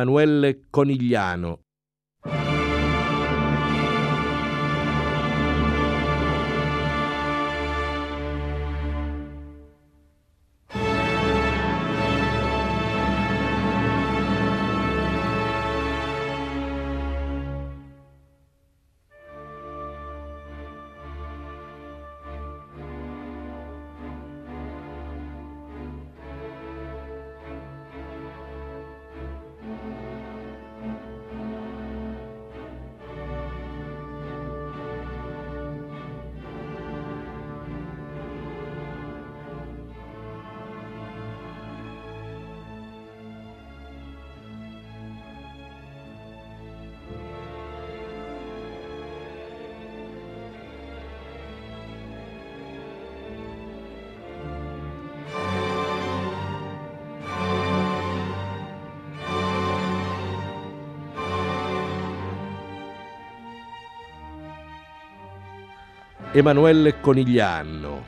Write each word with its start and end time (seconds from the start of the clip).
Emanuele 0.00 0.68
Conigliano. 0.70 1.60
Emanuele 66.32 66.92
Conigliano. 66.92 68.04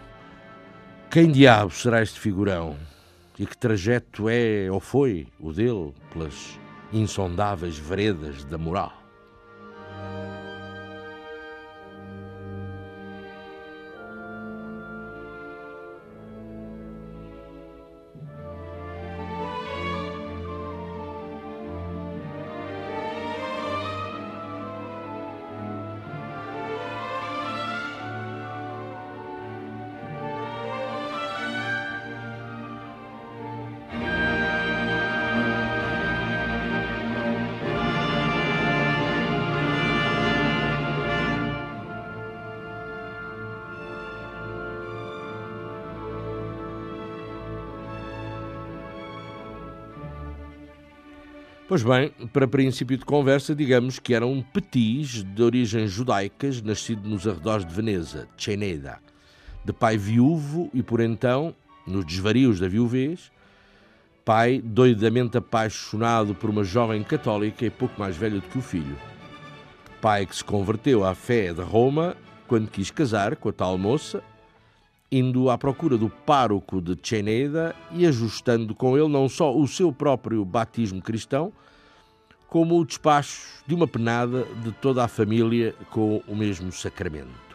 Quem 1.11 1.33
diabo 1.33 1.73
será 1.73 2.03
este 2.03 2.21
figurão? 2.21 2.77
E 3.37 3.45
que 3.45 3.59
trajeto 3.59 4.29
é 4.29 4.71
ou 4.71 4.79
foi 4.79 5.27
o 5.41 5.53
dele 5.53 5.93
pelas 6.13 6.57
insondáveis 6.93 7.77
veredas 7.77 8.45
da 8.45 8.57
moral? 8.57 9.02
Pois 51.73 51.83
bem, 51.83 52.13
para 52.35 52.47
princípio 52.47 52.99
de 52.99 53.05
conversa, 53.07 53.55
digamos 53.55 53.99
que 53.99 54.13
era 54.13 54.27
um 54.27 54.43
petis 54.43 55.25
de 55.25 55.43
origens 55.43 55.91
judaicas, 55.91 56.61
nascido 56.61 57.09
nos 57.09 57.27
arredores 57.27 57.65
de 57.65 57.73
Veneza, 57.73 58.29
Ceneda, 58.37 58.99
de 59.65 59.73
pai 59.73 59.97
viúvo 59.97 60.69
e 60.75 60.83
por 60.83 61.01
então, 61.01 61.55
nos 61.87 62.05
desvarios 62.05 62.61
da 62.61 62.69
viuvez, 62.69 63.33
pai 64.23 64.61
doidamente 64.63 65.39
apaixonado 65.39 66.35
por 66.35 66.51
uma 66.51 66.63
jovem 66.63 67.03
católica 67.03 67.65
e 67.65 67.71
pouco 67.71 67.99
mais 67.99 68.19
velho 68.19 68.43
do 68.43 68.49
que 68.49 68.59
o 68.59 68.63
filho. 68.63 68.99
Pai 69.99 70.27
que 70.27 70.37
se 70.37 70.45
converteu 70.45 71.07
à 71.07 71.15
fé 71.15 71.55
de 71.55 71.63
Roma 71.63 72.15
quando 72.47 72.69
quis 72.69 72.91
casar 72.91 73.35
com 73.35 73.49
a 73.49 73.53
tal 73.53 73.79
moça 73.79 74.23
indo 75.13 75.51
à 75.51 75.59
procura 75.59 75.99
do 75.99 76.09
pároco 76.09 76.81
de 76.81 76.97
Ceneda 77.07 77.77
e 77.93 78.07
ajustando 78.07 78.75
com 78.75 78.97
ele 78.97 79.09
não 79.09 79.29
só 79.29 79.55
o 79.55 79.69
seu 79.69 79.93
próprio 79.93 80.43
batismo 80.43 81.03
cristão, 81.03 81.53
como 82.49 82.81
o 82.81 82.85
despacho 82.85 83.63
de 83.67 83.75
uma 83.75 83.87
penada 83.87 84.47
de 84.65 84.73
toda 84.73 85.05
a 85.05 85.09
família 85.09 85.75
com 85.91 86.23
o 86.27 86.35
mesmo 86.35 86.73
sacramento. 86.73 87.52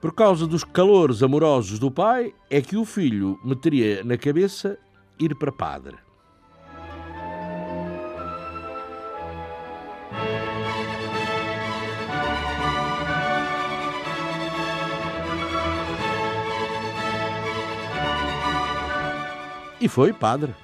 Por 0.00 0.14
causa 0.14 0.46
dos 0.46 0.62
calores 0.62 1.24
amorosos 1.24 1.80
do 1.80 1.90
pai, 1.90 2.32
é 2.48 2.62
que 2.62 2.76
o 2.76 2.84
filho 2.84 3.36
meteria 3.44 4.04
na 4.04 4.16
cabeça 4.16 4.78
ir 5.18 5.34
para 5.34 5.50
padre. 5.50 5.96
E 19.80 19.88
foi 19.88 20.12
padre. 20.12 20.54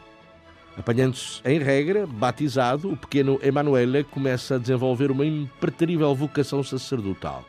Apanhando-se 0.76 1.40
em 1.44 1.58
regra, 1.58 2.06
batizado, 2.06 2.92
o 2.92 2.96
pequeno 2.96 3.40
Emanuele 3.42 4.04
começa 4.04 4.54
a 4.54 4.58
desenvolver 4.58 5.10
uma 5.10 5.26
impreterível 5.26 6.14
vocação 6.14 6.62
sacerdotal 6.62 7.44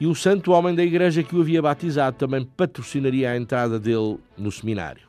e 0.00 0.06
o 0.06 0.14
santo 0.14 0.52
homem 0.52 0.74
da 0.74 0.82
igreja 0.82 1.22
que 1.22 1.36
o 1.36 1.40
havia 1.40 1.62
batizado 1.62 2.16
também 2.16 2.44
patrocinaria 2.44 3.30
a 3.30 3.36
entrada 3.36 3.78
dele 3.78 4.18
no 4.36 4.50
seminário. 4.50 5.03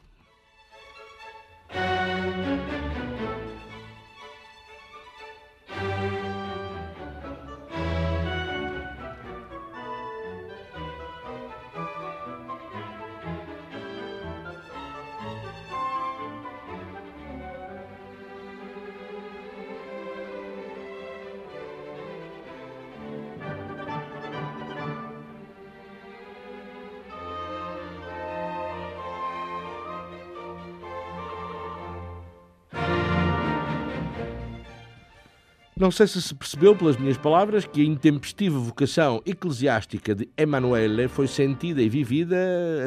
Não 35.86 35.92
sei 35.92 36.08
se 36.08 36.20
se 36.20 36.34
percebeu 36.34 36.76
pelas 36.76 36.98
minhas 36.98 37.16
palavras 37.16 37.64
que 37.64 37.80
a 37.80 37.86
intempestiva 37.86 38.58
vocação 38.58 39.22
eclesiástica 39.24 40.16
de 40.16 40.28
Emanuele 40.36 41.08
foi 41.08 41.28
sentida 41.28 41.80
e 41.80 41.88
vivida 41.88 42.36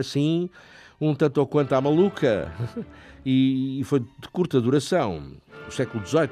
assim, 0.01 0.51
um 1.01 1.15
tanto 1.15 1.39
ou 1.39 1.47
quanto 1.47 1.75
à 1.75 1.81
maluca, 1.81 2.53
e 3.25 3.81
foi 3.85 4.01
de 4.01 4.29
curta 4.33 4.61
duração. 4.61 5.31
O 5.69 5.71
século 5.71 6.05
XVIII 6.05 6.29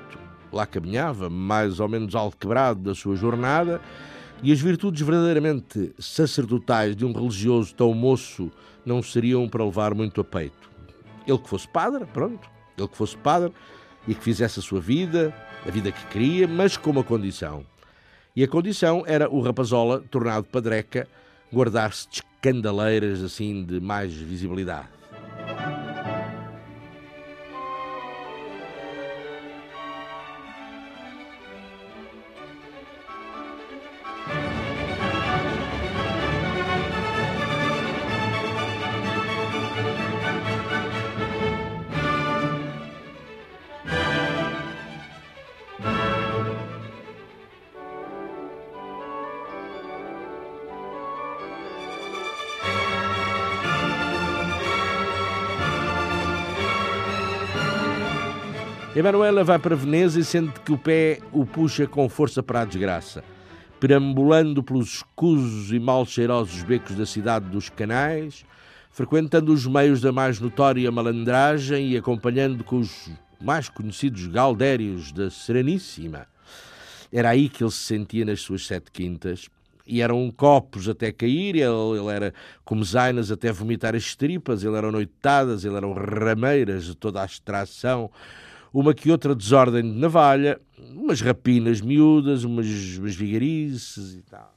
lá 0.53 0.67
caminhava, 0.67 1.31
mais 1.31 1.79
ou 1.79 1.89
menos 1.89 2.17
alquebrado 2.17 2.81
da 2.81 2.97
sua 2.97 3.15
jornada, 3.15 3.81
e 4.43 4.51
as 4.51 4.61
virtudes 4.61 5.03
verdadeiramente 5.03 5.95
sacerdotais 6.01 6.97
de 6.97 7.05
um 7.05 7.13
religioso 7.13 7.73
tão 7.77 7.95
moço 7.95 8.51
não 8.85 9.05
seriam 9.05 9.49
para 9.49 9.65
levar 9.65 9.95
muito 9.95 10.21
a 10.21 10.25
peito. 10.25 10.69
Ele 11.29 11.39
que 11.39 11.49
fosse 11.49 11.69
padre, 11.69 12.05
pronto, 12.07 12.51
ele 12.77 12.89
que 12.89 12.97
fosse 12.97 13.17
padre 13.17 13.53
e 14.09 14.17
que 14.17 14.25
fizesse 14.25 14.59
a 14.59 14.63
sua 14.63 14.81
vida, 14.81 15.33
a 15.67 15.71
vida 15.71 15.91
que 15.91 16.07
queria, 16.07 16.47
mas 16.47 16.77
com 16.77 16.91
uma 16.91 17.03
condição. 17.03 17.65
E 18.35 18.45
a 18.45 18.49
condição 18.49 19.03
era 19.07 19.29
o 19.29 19.41
rapazola, 19.41 20.03
tornado 20.11 20.45
padreca, 20.45 21.09
guardar-se 21.53 22.09
de 22.09 22.23
escandaleiras 22.23 23.23
assim 23.23 23.65
de 23.65 23.81
mais 23.81 24.15
visibilidade. 24.15 24.89
Emanuela 59.07 59.45
vai 59.45 59.57
para 59.57 59.77
Veneza 59.77 60.19
e 60.19 60.25
sente 60.25 60.59
que 60.63 60.73
o 60.73 60.77
pé 60.77 61.21
o 61.31 61.47
puxa 61.47 61.87
com 61.87 62.09
força 62.09 62.43
para 62.43 62.63
a 62.63 62.65
desgraça. 62.65 63.23
Perambulando 63.79 64.65
pelos 64.65 64.95
escusos 64.95 65.71
e 65.71 65.79
mal 65.79 66.05
cheirosos 66.05 66.65
becos 66.65 66.97
da 66.97 67.07
cidade 67.07 67.49
dos 67.49 67.69
canais, 67.69 68.45
frequentando 68.91 69.53
os 69.53 69.65
meios 69.65 70.01
da 70.01 70.11
mais 70.11 70.41
notória 70.41 70.91
malandragem 70.91 71.93
e 71.93 71.97
acompanhando 71.97 72.65
com 72.65 72.81
os 72.81 73.09
mais 73.41 73.69
conhecidos 73.69 74.27
galdérios 74.27 75.13
da 75.13 75.31
Sereníssima. 75.31 76.27
Era 77.13 77.31
aí 77.31 77.49
que 77.49 77.63
ele 77.63 77.71
se 77.71 77.85
sentia 77.85 78.25
nas 78.25 78.41
suas 78.41 78.67
sete 78.67 78.91
quintas, 78.91 79.49
e 79.87 80.03
eram 80.03 80.29
copos 80.33 80.89
até 80.89 81.13
cair, 81.13 81.55
ele, 81.55 81.63
ele 81.97 82.11
era 82.11 82.35
como 82.65 82.83
zainas 82.83 83.31
até 83.31 83.53
vomitar 83.53 83.95
as 83.95 84.17
tripas, 84.17 84.65
ele 84.65 84.75
eram 84.75 84.91
noitadas, 84.91 85.65
ele 85.65 85.77
eram 85.77 85.93
rameiras 85.93 86.87
de 86.87 86.97
toda 86.97 87.23
a 87.23 87.25
extração, 87.25 88.11
uma 88.79 88.93
que 88.93 89.11
outra 89.11 89.35
desordem 89.35 89.81
de 89.81 89.99
navalha, 89.99 90.61
umas 90.95 91.23
rapinas 91.23 91.81
miúdas, 91.81 92.45
umas, 92.45 92.67
umas 92.99 93.15
vigarices 93.15 94.17
e 94.17 94.23
tal. 94.23 94.55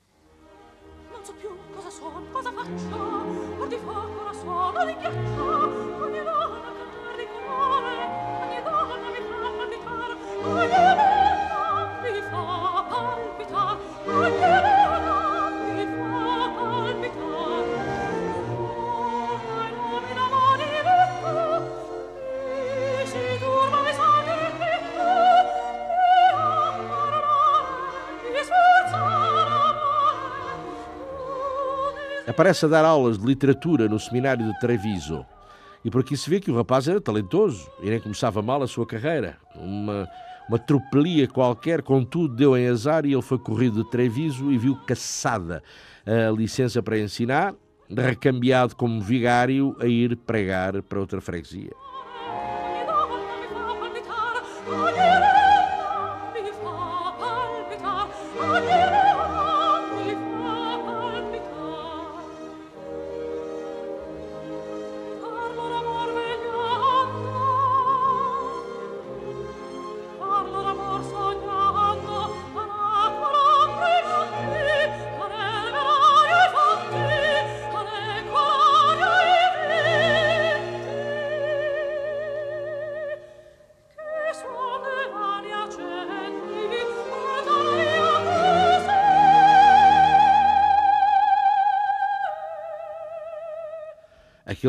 Não 1.09 1.23
so 1.23 1.31
più 1.35 1.49
cosa 1.73 1.89
sono, 1.89 2.21
cosa 2.29 2.51
faccio, 2.51 3.61
or 3.61 3.69
di 3.69 3.77
fuoco 3.77 4.23
la 4.25 4.33
suono, 4.33 4.85
di 4.85 4.93
ghiaccio, 4.95 6.03
ogni 6.03 6.19
donna 6.19 6.69
cantar 6.75 7.15
di 7.15 7.27
colore, 7.31 7.95
ogni 8.43 8.61
donna 8.61 9.09
mi 9.09 9.21
fa 9.29 9.37
palpitar, 9.57 10.17
ogni 10.43 10.67
donna 10.67 11.08
Aparece 32.29 32.67
a 32.67 32.69
dar 32.69 32.85
aulas 32.85 33.17
de 33.17 33.25
literatura 33.25 33.89
no 33.89 33.99
seminário 33.99 34.45
de 34.45 34.59
Treviso. 34.59 35.25
E 35.83 35.89
por 35.89 36.01
aqui 36.01 36.15
se 36.15 36.29
vê 36.29 36.39
que 36.39 36.51
o 36.51 36.55
rapaz 36.55 36.87
era 36.87 37.01
talentoso 37.01 37.67
e 37.81 37.89
nem 37.89 37.99
começava 37.99 38.39
mal 38.39 38.61
a 38.61 38.67
sua 38.67 38.85
carreira. 38.85 39.37
Uma, 39.55 40.07
uma 40.47 40.59
tropelia 40.59 41.27
qualquer, 41.27 41.81
contudo, 41.81 42.35
deu 42.35 42.55
em 42.55 42.67
azar 42.67 43.03
e 43.03 43.13
ele 43.13 43.21
foi 43.23 43.39
corrido 43.39 43.83
de 43.83 43.89
Treviso 43.89 44.51
e 44.51 44.59
viu 44.59 44.75
caçada 44.85 45.63
a 46.05 46.31
licença 46.31 46.83
para 46.83 46.99
ensinar, 46.99 47.55
recambiado 47.89 48.75
como 48.75 49.01
vigário 49.01 49.75
a 49.79 49.87
ir 49.87 50.15
pregar 50.15 50.83
para 50.83 50.99
outra 50.99 51.19
freguesia. 51.19 51.71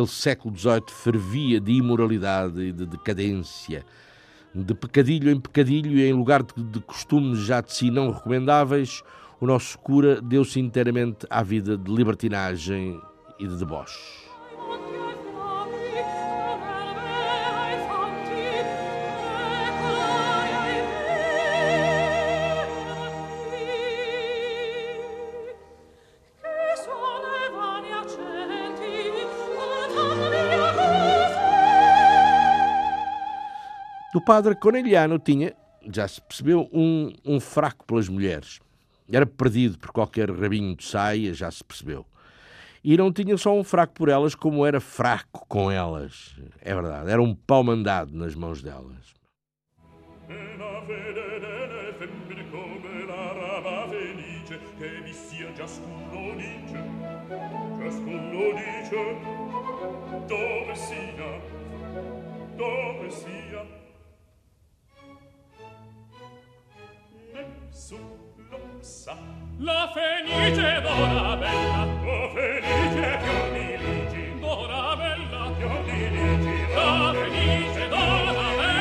Aquele 0.01 0.07
século 0.07 0.57
XVIII 0.57 0.83
fervia 0.89 1.61
de 1.61 1.73
imoralidade 1.73 2.61
e 2.61 2.73
de 2.73 2.87
decadência, 2.87 3.85
de 4.55 4.75
pecadilho 4.75 5.31
em 5.31 5.39
pecadilho 5.39 5.99
e 5.99 6.09
em 6.09 6.13
lugar 6.13 6.43
de, 6.43 6.63
de 6.63 6.81
costumes 6.81 7.41
já 7.41 7.61
de 7.61 7.73
si 7.73 7.91
não 7.91 8.11
recomendáveis, 8.11 9.03
o 9.41 9.47
nosso 9.47 9.79
cura 9.79 10.21
deu-se 10.21 10.59
inteiramente 10.59 11.27
à 11.29 11.43
vida 11.43 11.77
de 11.77 11.93
libertinagem 11.93 13.01
e 13.39 13.47
de 13.47 13.57
deboche. 13.57 14.20
O 34.21 34.23
padre 34.23 34.55
Corneliano 34.55 35.19
tinha, 35.19 35.55
já 35.91 36.07
se 36.07 36.21
percebeu, 36.21 36.69
um, 36.75 37.11
um 37.25 37.41
fraco 37.41 37.87
pelas 37.87 38.07
mulheres. 38.07 38.61
Era 39.11 39.25
perdido 39.25 39.79
por 39.79 39.93
qualquer 39.93 40.31
rabinho 40.31 40.77
de 40.77 40.85
saia, 40.85 41.33
já 41.33 41.51
se 41.51 41.65
percebeu. 41.65 42.05
E 42.85 42.99
não 42.99 43.11
tinha 43.11 43.39
só 43.39 43.59
um 43.59 43.65
fraco 43.65 43.95
por 43.95 44.11
elas, 44.11 44.35
como 44.35 44.67
era 44.67 44.79
fraco 44.79 45.47
com 45.49 45.71
elas. 45.71 46.37
É 46.61 46.75
verdade, 46.75 47.11
era 47.11 47.23
um 47.23 47.35
pau 47.35 47.65
mandado 47.65 48.15
nas 48.15 48.35
mãos 48.35 48.63
delas. 48.63 49.15
Dove 60.29 60.77
sia, 60.77 61.41
dove 62.59 63.11
sia 63.11 63.80
La 69.59 69.93
fenice 69.93 70.81
d'ora 70.81 71.37
bella 71.37 71.85
La 71.85 72.31
fenice 72.33 73.19
di 73.53 73.67
ligi 73.83 74.41
D'ora 74.41 74.97
bella 74.97 75.53
di 75.85 76.09
ligi 76.11 76.73
La 76.73 77.13
fenice 77.13 77.89
d'ora 77.89 78.33
bella. 78.33 78.81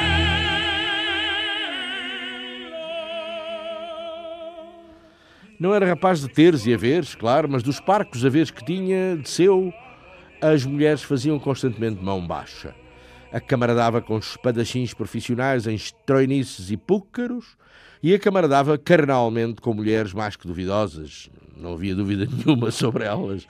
Não 5.59 5.73
era 5.73 5.87
rapaz 5.87 6.21
de 6.21 6.29
teres 6.29 6.65
e 6.67 6.73
haveres, 6.73 7.15
claro, 7.15 7.49
mas 7.49 7.63
dos 7.63 7.79
parcos 7.81 8.23
haveres 8.23 8.49
que 8.51 8.63
tinha, 8.63 9.17
de 9.17 9.27
seu, 9.27 9.73
as 10.39 10.63
mulheres 10.63 11.03
faziam 11.03 11.37
constantemente 11.37 12.01
mão 12.01 12.25
baixa. 12.25 12.73
A 13.29 13.41
camaradava 13.41 14.01
com 14.01 14.17
espadachins 14.17 14.93
profissionais 14.93 15.67
em 15.67 15.75
estroinices 15.75 16.71
e 16.71 16.77
púcaros, 16.77 17.57
e 18.01 18.13
a 18.13 18.19
camaradava 18.19 18.77
carnalmente 18.77 19.61
com 19.61 19.73
mulheres 19.73 20.13
mais 20.13 20.35
que 20.35 20.47
duvidosas, 20.47 21.29
não 21.55 21.73
havia 21.73 21.93
dúvida 21.93 22.25
nenhuma 22.31 22.71
sobre 22.71 23.03
elas, 23.03 23.47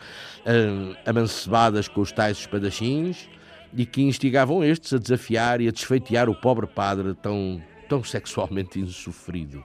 amancebadas 1.05 1.87
com 1.87 2.01
os 2.01 2.11
tais 2.11 2.39
espadachins, 2.39 3.29
e 3.75 3.85
que 3.85 4.01
instigavam 4.01 4.63
estes 4.63 4.93
a 4.93 4.97
desafiar 4.97 5.61
e 5.61 5.67
a 5.67 5.71
desfeitear 5.71 6.29
o 6.29 6.35
pobre 6.35 6.65
padre 6.65 7.13
tão, 7.13 7.61
tão 7.87 8.03
sexualmente 8.03 8.79
insofrido. 8.79 9.63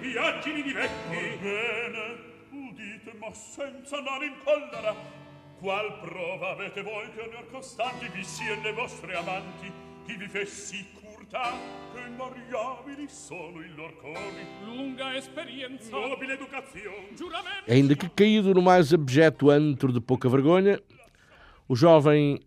Fior 0.00 0.40
di 0.42 0.62
di 0.62 0.72
vecchi. 0.72 1.38
Bene, 1.40 2.19
ma 3.20 3.32
senza 3.34 3.98
andare 3.98 4.26
in 4.26 4.34
collera. 4.42 4.94
Qual 5.58 6.00
prova 6.00 6.52
avete 6.52 6.82
voi 6.82 7.10
che 7.12 7.20
onor 7.20 7.50
costanti 7.50 8.08
vi 8.08 8.24
siano 8.24 8.62
le 8.62 8.72
vostre 8.72 9.14
amanti, 9.14 9.70
chi 10.06 10.16
vi 10.16 10.26
fe 10.26 10.46
sì 10.46 10.86
curta, 10.94 11.52
che 11.92 12.00
invariabili 12.08 13.06
sono 13.08 13.60
i 13.60 13.68
lor 13.74 13.94
cori. 13.98 14.46
Lunga 14.64 15.14
esperienza. 15.14 15.90
Nobile 15.90 16.32
educazione. 16.32 17.14
Giuramento. 17.14 17.70
Ainda 17.70 17.94
que 17.94 18.08
caído 18.08 18.54
no 18.54 18.62
mais 18.62 18.94
abjeto 18.94 19.50
antro 19.50 19.92
de 19.92 20.00
pouca 20.00 20.30
vergonha, 20.30 20.80
o 21.68 21.76
jovem 21.76 22.40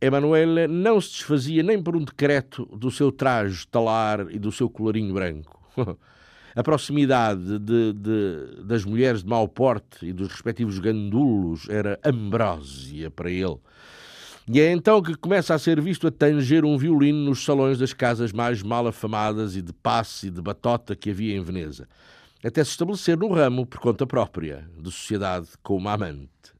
Emanuele 0.00 0.66
não 0.66 1.00
se 1.00 1.12
desfazia 1.12 1.62
nem 1.62 1.80
por 1.80 1.96
um 1.96 2.04
decreto 2.04 2.66
do 2.66 2.90
seu 2.90 3.12
traje 3.12 3.66
talar 3.68 4.26
e 4.30 4.40
do 4.40 4.50
seu 4.50 4.68
colarinho 4.68 5.14
branco. 5.14 5.62
A 6.56 6.62
proximidade 6.62 7.58
de, 7.58 7.92
de, 7.92 8.62
das 8.64 8.82
mulheres 8.82 9.22
de 9.22 9.28
mau 9.28 9.46
porte 9.46 10.06
e 10.06 10.12
dos 10.12 10.28
respectivos 10.28 10.78
gandulos 10.78 11.68
era 11.68 12.00
ambrósia 12.02 13.10
para 13.10 13.30
ele. 13.30 13.58
E 14.48 14.58
é 14.58 14.72
então 14.72 15.02
que 15.02 15.14
começa 15.14 15.54
a 15.54 15.58
ser 15.58 15.78
visto 15.82 16.06
a 16.06 16.10
tanger 16.10 16.64
um 16.64 16.78
violino 16.78 17.18
nos 17.18 17.44
salões 17.44 17.78
das 17.78 17.92
casas 17.92 18.32
mais 18.32 18.62
mal 18.62 18.86
afamadas 18.86 19.54
e 19.54 19.60
de 19.60 19.72
passe 19.74 20.28
e 20.28 20.30
de 20.30 20.40
batota 20.40 20.96
que 20.96 21.10
havia 21.10 21.36
em 21.36 21.42
Veneza, 21.42 21.86
até 22.42 22.64
se 22.64 22.70
estabelecer 22.70 23.18
no 23.18 23.30
ramo 23.30 23.66
por 23.66 23.78
conta 23.78 24.06
própria, 24.06 24.66
de 24.78 24.90
sociedade 24.90 25.48
com 25.62 25.76
uma 25.76 25.92
amante. 25.92 26.55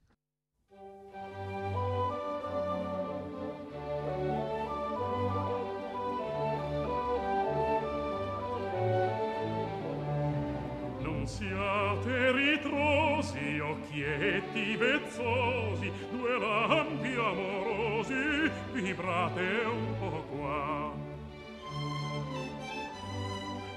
luminosi, 13.27 13.59
occhietti 13.59 14.77
vezzosi, 14.77 15.93
due 16.11 16.39
lampi 16.39 17.15
amorosi, 17.15 18.51
vibrate 18.73 19.65
un 19.65 19.99
po' 19.99 20.25
qua. 20.31 20.95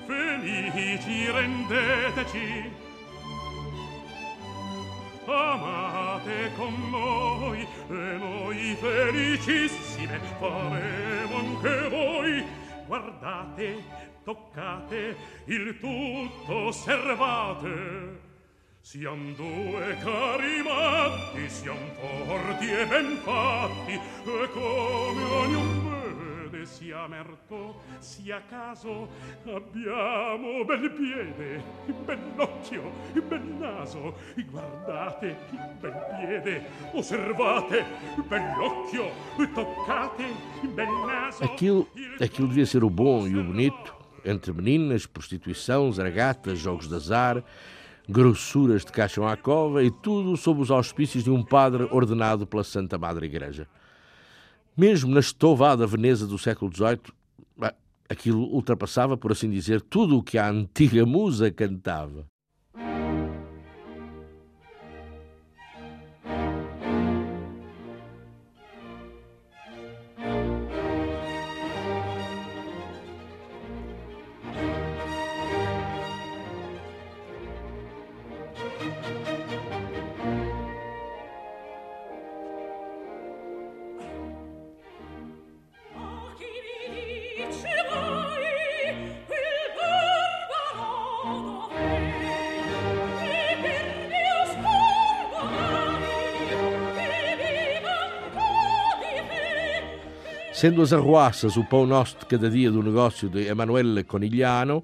Felici 0.05 1.31
rendeteci, 1.31 2.71
amate 5.25 6.51
con 6.55 6.89
noi, 6.89 7.61
e 7.61 8.17
noi 8.17 8.75
felicissime 8.79 10.19
faremo 10.39 11.37
anche 11.37 11.89
voi. 11.89 12.43
Guardate, 12.87 13.83
toccate, 14.23 15.15
il 15.45 15.77
tutto 15.79 16.53
osservate. 16.55 18.28
Siam 18.89 19.35
due 19.35 19.95
cari 20.01 20.63
matti, 20.63 21.47
siam 21.47 21.77
forti 21.93 22.71
e 22.71 22.87
ben 22.87 23.17
fatti, 23.17 23.93
e 23.93 24.49
come 24.51 25.23
ognuno 25.23 26.49
vede 26.49 26.65
sia 26.65 27.07
merto, 27.07 27.81
sia 27.99 28.41
caso, 28.49 29.07
abbiamo 29.45 30.65
bel 30.65 30.89
piede, 30.89 31.63
bell'occhio, 32.03 32.91
bel 33.27 33.43
naso, 33.59 34.15
guardate, 34.49 35.37
bel 35.79 36.05
piede, 36.17 36.65
osservate, 36.93 37.85
bell'occhio, 38.27 39.11
toccate, 39.53 40.25
bel 40.73 40.89
naso. 41.05 41.43
Aquilo, 41.43 41.87
aquilo 42.19 42.47
devia 42.47 42.65
ser 42.65 42.83
o 42.83 42.89
bom 42.89 43.27
e 43.27 43.37
o 43.37 43.43
bonito, 43.43 43.95
entre 44.25 44.51
meninas, 44.51 45.05
prostituição, 45.05 45.91
zaragatas, 45.91 46.57
jogos 46.57 46.87
de 46.87 46.95
azar, 46.95 47.43
grossuras 48.09 48.83
de 48.83 48.91
caixão 48.91 49.27
à 49.27 49.37
cova 49.37 49.83
e 49.83 49.91
tudo 49.91 50.35
sob 50.35 50.61
os 50.61 50.71
auspícios 50.71 51.23
de 51.23 51.29
um 51.29 51.43
padre 51.43 51.87
ordenado 51.91 52.47
pela 52.47 52.63
Santa 52.63 52.97
Madre 52.97 53.27
Igreja. 53.27 53.67
Mesmo 54.75 55.13
na 55.13 55.19
estovada 55.19 55.85
Veneza 55.85 56.25
do 56.25 56.37
século 56.37 56.71
XVIII, 56.75 56.99
ah, 57.61 57.73
aquilo 58.09 58.41
ultrapassava, 58.41 59.15
por 59.15 59.31
assim 59.31 59.49
dizer, 59.49 59.81
tudo 59.81 60.17
o 60.17 60.23
que 60.23 60.39
a 60.39 60.49
antiga 60.49 61.05
musa 61.05 61.51
cantava. 61.51 62.25
Sendo 100.59 100.81
as 100.81 100.91
arruaças 100.91 101.55
o 101.55 101.63
pão 101.63 101.85
nosso 101.85 102.17
de 102.19 102.25
cada 102.25 102.49
dia 102.49 102.69
do 102.69 102.83
negócio 102.83 103.29
de 103.29 103.47
Emanuele 103.47 104.03
Conigliano, 104.03 104.83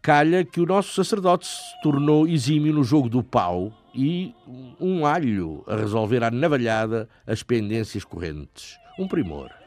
calha 0.00 0.44
que 0.44 0.60
o 0.60 0.64
nosso 0.64 0.94
sacerdote 0.94 1.44
se 1.44 1.82
tornou 1.82 2.28
exímio 2.28 2.72
no 2.72 2.84
jogo 2.84 3.08
do 3.08 3.20
pau 3.20 3.72
e 3.92 4.32
um 4.78 5.04
alho 5.04 5.64
a 5.66 5.74
resolver 5.74 6.22
à 6.22 6.30
navalhada 6.30 7.08
as 7.26 7.42
pendências 7.42 8.04
correntes. 8.04 8.78
Um 8.96 9.08
primor. 9.08 9.57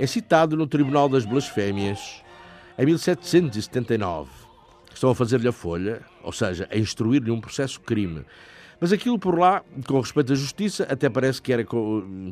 É 0.00 0.06
citado 0.06 0.56
no 0.56 0.66
Tribunal 0.66 1.10
das 1.10 1.26
Blasfémias 1.26 2.22
em 2.78 2.86
1779. 2.86 4.30
Estão 4.94 5.10
a 5.10 5.14
fazer-lhe 5.14 5.46
a 5.46 5.52
folha, 5.52 6.00
ou 6.22 6.32
seja, 6.32 6.66
a 6.72 6.78
instruir-lhe 6.78 7.30
um 7.30 7.38
processo-crime. 7.38 8.24
Mas 8.80 8.94
aquilo 8.94 9.18
por 9.18 9.38
lá, 9.38 9.62
com 9.86 10.00
respeito 10.00 10.32
à 10.32 10.36
justiça, 10.36 10.84
até 10.84 11.10
parece 11.10 11.42
que 11.42 11.52
era. 11.52 11.62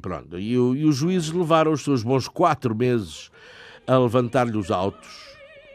Pronto. 0.00 0.38
E, 0.38 0.52
e 0.52 0.56
os 0.56 0.96
juízes 0.96 1.30
levaram 1.30 1.70
os 1.70 1.84
seus 1.84 2.02
bons 2.02 2.26
quatro 2.26 2.74
meses 2.74 3.30
a 3.86 3.98
levantar-lhe 3.98 4.56
os 4.56 4.70
autos. 4.70 5.28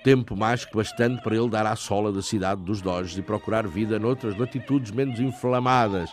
Tempo 0.04 0.36
mais 0.36 0.66
que 0.66 0.76
bastante 0.76 1.22
para 1.22 1.36
ele 1.36 1.48
dar 1.48 1.68
à 1.68 1.76
sola 1.76 2.12
da 2.12 2.24
cidade 2.24 2.64
dos 2.64 2.82
Doges 2.82 3.16
e 3.16 3.22
procurar 3.22 3.68
vida 3.68 4.00
noutras 4.00 4.36
latitudes 4.36 4.90
menos 4.90 5.20
inflamadas. 5.20 6.10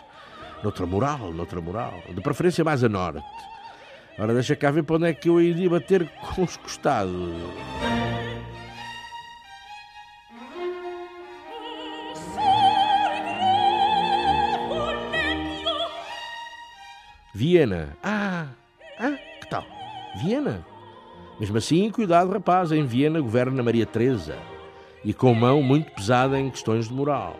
Noutra 0.63 0.85
moral, 0.85 1.33
noutra 1.33 1.59
moral. 1.59 2.03
De 2.07 2.21
preferência 2.21 2.63
mais 2.63 2.83
a 2.83 2.87
norte. 2.87 3.50
Ora, 4.21 4.35
deixa 4.35 4.55
cá 4.55 4.69
ver 4.69 4.83
para 4.83 4.97
onde 4.97 5.07
é 5.07 5.13
que 5.15 5.27
eu 5.27 5.41
iria 5.41 5.67
bater 5.67 6.07
com 6.35 6.43
os 6.43 6.55
costados. 6.55 7.33
Viena. 17.33 17.97
Ah, 18.03 18.45
ah, 18.99 19.17
que 19.39 19.49
tal? 19.49 19.65
Viena. 20.21 20.63
Mesmo 21.39 21.57
assim, 21.57 21.89
cuidado, 21.89 22.29
rapaz, 22.31 22.71
em 22.71 22.85
Viena 22.85 23.19
governa 23.19 23.63
Maria 23.63 23.87
Teresa 23.87 24.37
e 25.03 25.15
com 25.15 25.33
mão 25.33 25.63
muito 25.63 25.91
pesada 25.93 26.39
em 26.39 26.51
questões 26.51 26.89
de 26.89 26.93
moral. 26.93 27.35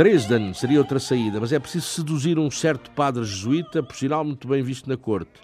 Dresden 0.00 0.54
seria 0.54 0.78
outra 0.78 0.98
saída, 0.98 1.38
mas 1.38 1.52
é 1.52 1.58
preciso 1.58 1.86
seduzir 1.86 2.38
um 2.38 2.50
certo 2.50 2.90
padre 2.92 3.22
jesuíta, 3.22 3.82
por 3.82 3.94
sinal 3.94 4.24
muito 4.24 4.48
bem 4.48 4.62
visto 4.62 4.88
na 4.88 4.96
corte. 4.96 5.42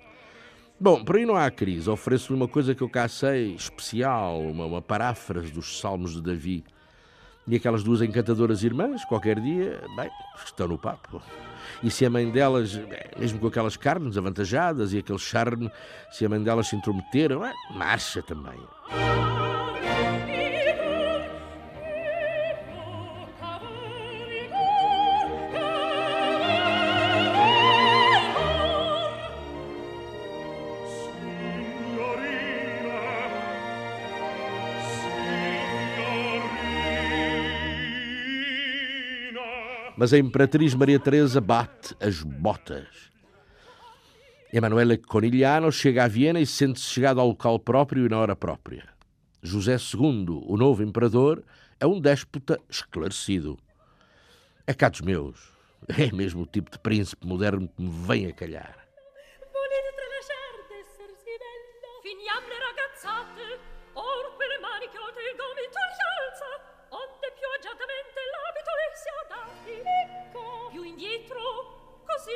Bom, 0.81 1.05
por 1.05 1.17
aí 1.17 1.27
não 1.27 1.37
há 1.37 1.51
crise. 1.51 1.91
Ofereço-lhe 1.91 2.39
uma 2.39 2.49
coisa 2.49 2.75
que 2.75 2.81
eu 2.81 2.89
cá 2.89 3.07
sei, 3.07 3.55
especial, 3.55 4.41
uma, 4.41 4.65
uma 4.65 4.81
paráfrase 4.81 5.53
dos 5.53 5.79
Salmos 5.79 6.15
de 6.15 6.23
Davi. 6.23 6.65
E 7.47 7.55
aquelas 7.55 7.83
duas 7.85 8.01
encantadoras 8.01 8.65
irmãs, 8.65 9.05
qualquer 9.05 9.39
dia, 9.41 9.79
bem, 9.95 10.09
estão 10.43 10.69
no 10.69 10.79
papo. 10.79 11.21
E 11.83 11.91
se 11.91 12.07
a 12.07 12.09
mãe 12.09 12.31
delas, 12.31 12.81
mesmo 13.19 13.39
com 13.39 13.49
aquelas 13.49 13.77
carnes 13.77 14.17
avantajadas 14.17 14.95
e 14.95 14.99
aquele 15.01 15.19
charme, 15.19 15.71
se 16.11 16.25
a 16.25 16.31
mãe 16.31 16.43
delas 16.43 16.69
se 16.69 16.77
intrometeram, 16.77 17.45
é, 17.45 17.53
marcha 17.75 18.23
também. 18.23 18.59
Mas 39.97 40.13
a 40.13 40.19
Imperatriz 40.19 40.75
Maria 40.75 41.01
Teresa 41.01 41.41
bate 41.41 41.97
as 42.01 42.23
botas. 42.23 43.11
Emanuele 44.53 44.99
Conigliano 44.99 45.73
chega 45.73 46.05
a 46.05 46.09
Viena 46.09 46.39
e 46.39 46.47
sente-se 46.47 46.87
chegado 46.87 47.21
ao 47.21 47.29
local 47.29 47.59
próprio 47.59 48.05
e 48.05 48.09
na 48.09 48.19
hora 48.19 48.37
própria. 48.37 48.85
José 49.43 49.77
II, 49.77 50.43
o 50.47 50.57
novo 50.57 50.83
imperador, 50.83 51.43
é 51.81 51.87
um 51.87 52.01
déspota 52.01 52.61
esclarecido. 52.69 53.59
É 54.67 54.75
cá 54.75 54.89
dos 54.89 55.01
meus. 55.01 55.55
É 55.89 56.11
mesmo 56.11 56.43
o 56.43 56.47
tipo 56.47 56.71
de 56.71 56.79
príncipe 56.79 57.27
moderno 57.27 57.69
que 57.69 57.81
me 57.81 57.91
vem 58.07 58.27
a 58.27 58.33
calhar. 58.33 58.86
Indietro, 71.27 72.03
così, 72.07 72.31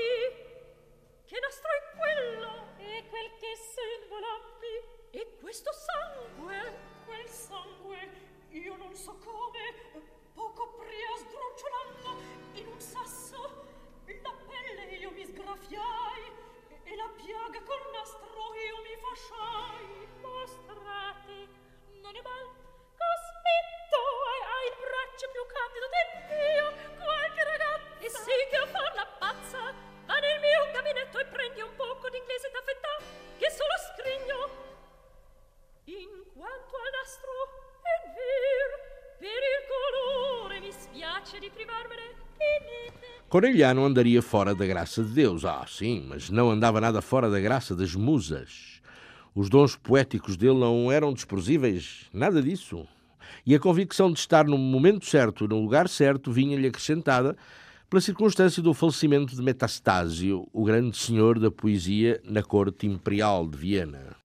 che 1.25 1.39
nastro 1.39 1.71
è 1.71 1.97
quello? 1.97 2.67
E 2.79 3.05
quel 3.09 3.31
che 3.39 3.55
s'involappi? 3.55 4.75
E 5.13 5.37
questo 5.41 5.71
sangue? 5.73 6.77
Quel 7.05 7.29
sangue, 7.29 8.11
io 8.49 8.75
non 8.75 8.93
so 8.97 9.17
come, 9.19 10.03
poco 10.35 10.75
pria 10.75 11.17
sdrucciolando 11.19 12.21
in 12.55 12.67
un 12.67 12.81
sasso, 12.81 13.65
la 14.07 14.35
pelle 14.49 14.97
io 14.97 15.13
mi 15.13 15.25
sgraffiai, 15.25 16.33
e 16.83 16.97
la 16.97 17.11
piaga 17.15 17.63
col 17.63 17.91
nastro 17.93 18.55
io 18.55 18.83
mi 18.83 18.97
fasciai. 18.99 20.09
Mostrati, 20.21 21.49
non 22.01 22.17
è 22.17 22.23
mal, 22.23 22.60
E 35.87 35.97
e. 42.35 42.93
Corelliano 43.29 43.85
andaria 43.85 44.23
fora 44.23 44.55
da 44.55 44.67
graça 44.67 45.05
de 45.05 45.11
Deus. 45.11 45.45
Ah, 45.45 45.65
sim, 45.69 46.05
mas 46.09 46.31
não 46.31 46.51
andava 46.51 46.81
nada 46.81 47.01
fora 47.01 47.31
da 47.31 47.39
graça 47.39 47.77
das 47.77 47.95
musas. 47.95 48.80
Os 49.35 49.49
dons 49.49 49.77
poéticos 49.77 50.37
dele 50.37 50.59
não 50.59 50.91
eram 50.91 51.13
desprezíveis, 51.13 52.07
nada 52.13 52.43
disso. 52.43 52.87
E 53.47 53.55
a 53.55 53.61
convicção 53.61 54.13
de 54.13 54.19
estar 54.19 54.45
no 54.45 54.59
momento 54.59 55.07
certo 55.07 55.47
no 55.47 55.61
lugar 55.61 55.89
certo 55.89 56.33
vinha-lhe 56.33 56.67
acrescentada 56.67 57.37
pela 57.89 58.01
circunstância 58.01 58.63
do 58.63 58.75
falecimento 58.75 59.35
de 59.35 59.43
Metastasio, 59.43 60.47
o 60.53 60.65
grande 60.65 60.97
senhor 60.97 61.39
da 61.39 61.51
poesia 61.51 62.21
na 62.25 62.43
corte 62.43 62.87
imperial 62.87 63.47
de 63.47 63.57
Viena. 63.57 64.20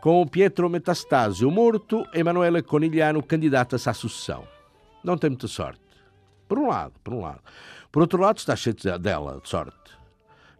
Com 0.00 0.26
Pietro 0.26 0.70
Metastasio 0.70 1.50
morto, 1.50 2.06
Emanuele 2.14 2.62
Conigliano 2.62 3.22
candidata-se 3.22 3.88
à 3.90 3.92
sucessão. 3.94 4.44
Não 5.04 5.16
tem 5.18 5.30
muita 5.30 5.46
sorte. 5.46 5.80
Por 6.48 6.58
um 6.58 6.68
lado, 6.68 6.94
por 7.04 7.12
um 7.14 7.20
lado. 7.20 7.40
Por 7.92 8.00
outro 8.02 8.20
lado, 8.20 8.38
está 8.38 8.56
cheio 8.56 8.74
de- 8.74 8.98
dela, 8.98 9.40
de 9.42 9.48
sorte. 9.48 9.76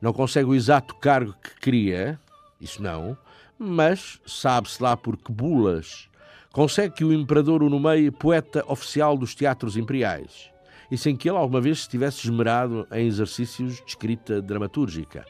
Não 0.01 0.13
consegue 0.13 0.49
o 0.49 0.55
exato 0.55 0.95
cargo 0.97 1.35
que 1.43 1.59
queria, 1.61 2.19
isso 2.61 2.83
não, 2.83 3.17
mas 3.59 4.21
sabe-se 4.27 4.83
lá 4.83 4.97
por 4.97 5.17
que 5.17 5.33
bulas. 5.33 6.09
Consegue 6.53 6.97
que 6.97 7.05
o 7.05 7.13
imperador 7.13 7.63
o 7.63 7.71
nomeie 7.71 8.11
poeta 8.11 8.65
oficial 8.67 9.17
dos 9.17 9.35
teatros 9.35 9.77
imperiais, 9.77 10.51
e 10.91 10.99
sem 10.99 11.17
que 11.17 11.29
ele 11.29 11.39
alguma 11.39 11.61
vez 11.61 11.83
se 11.83 11.89
tivesse 11.89 12.25
esmerado 12.27 12.87
em 12.93 13.07
exercícios 13.07 13.77
de 13.77 13.85
escrita 13.87 14.43
dramatúrgica. 14.43 15.25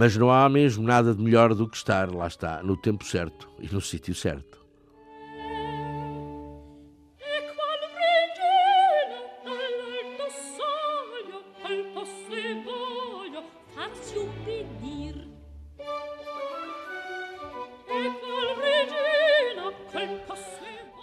Mas 0.00 0.16
não 0.16 0.30
há 0.30 0.48
mesmo 0.48 0.82
nada 0.82 1.14
de 1.14 1.22
melhor 1.22 1.54
do 1.54 1.68
que 1.68 1.76
estar, 1.76 2.10
lá 2.10 2.26
está, 2.26 2.62
no 2.62 2.74
tempo 2.74 3.04
certo 3.04 3.46
e 3.60 3.68
no 3.70 3.82
sítio 3.82 4.14
certo. 4.14 4.58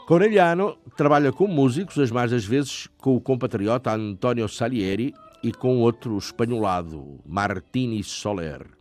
Corelliano 0.07 0.75
trabalha 0.95 1.31
com 1.31 1.45
músicos, 1.45 1.99
as 1.99 2.10
mais 2.10 2.31
das 2.31 2.45
vezes 2.45 2.88
com 2.97 3.15
o 3.15 3.21
compatriota 3.21 3.93
António 3.93 4.49
Salieri 4.49 5.13
e 5.43 5.51
com 5.51 5.77
outro 5.81 6.17
espanholado, 6.17 7.19
Martini 7.23 8.03
Soler. 8.03 8.77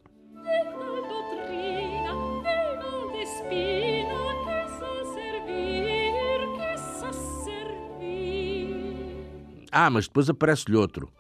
Ah, 9.78 9.90
mas 9.90 10.06
depois 10.06 10.30
aparece-lhe 10.30 10.74
outro, 10.74 11.10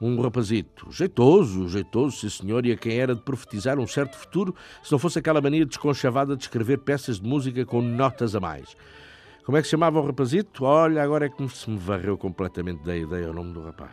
um 0.00 0.18
rapazito, 0.18 0.90
jeitoso, 0.90 1.68
jeitoso, 1.68 2.16
sim 2.16 2.30
senhor, 2.30 2.64
e 2.64 2.72
a 2.72 2.76
quem 2.76 2.96
era 2.96 3.14
de 3.14 3.20
profetizar 3.20 3.78
um 3.78 3.86
certo 3.86 4.16
futuro, 4.16 4.54
se 4.82 4.90
não 4.90 4.98
fosse 4.98 5.18
aquela 5.18 5.42
mania 5.42 5.66
desconchavada 5.66 6.34
de 6.34 6.44
escrever 6.44 6.78
peças 6.78 7.20
de 7.20 7.28
música 7.28 7.66
com 7.66 7.82
notas 7.82 8.34
a 8.34 8.40
mais. 8.40 8.74
Como 9.44 9.58
é 9.58 9.60
que 9.60 9.66
se 9.66 9.72
chamava 9.72 10.00
o 10.00 10.06
rapazito? 10.06 10.64
Olha, 10.64 11.02
agora 11.02 11.26
é 11.26 11.28
que 11.28 11.46
se 11.50 11.68
me 11.68 11.76
varreu 11.76 12.16
completamente 12.16 12.82
da 12.82 12.96
ideia 12.96 13.30
o 13.30 13.34
nome 13.34 13.52
do 13.52 13.62
rapaz. 13.62 13.92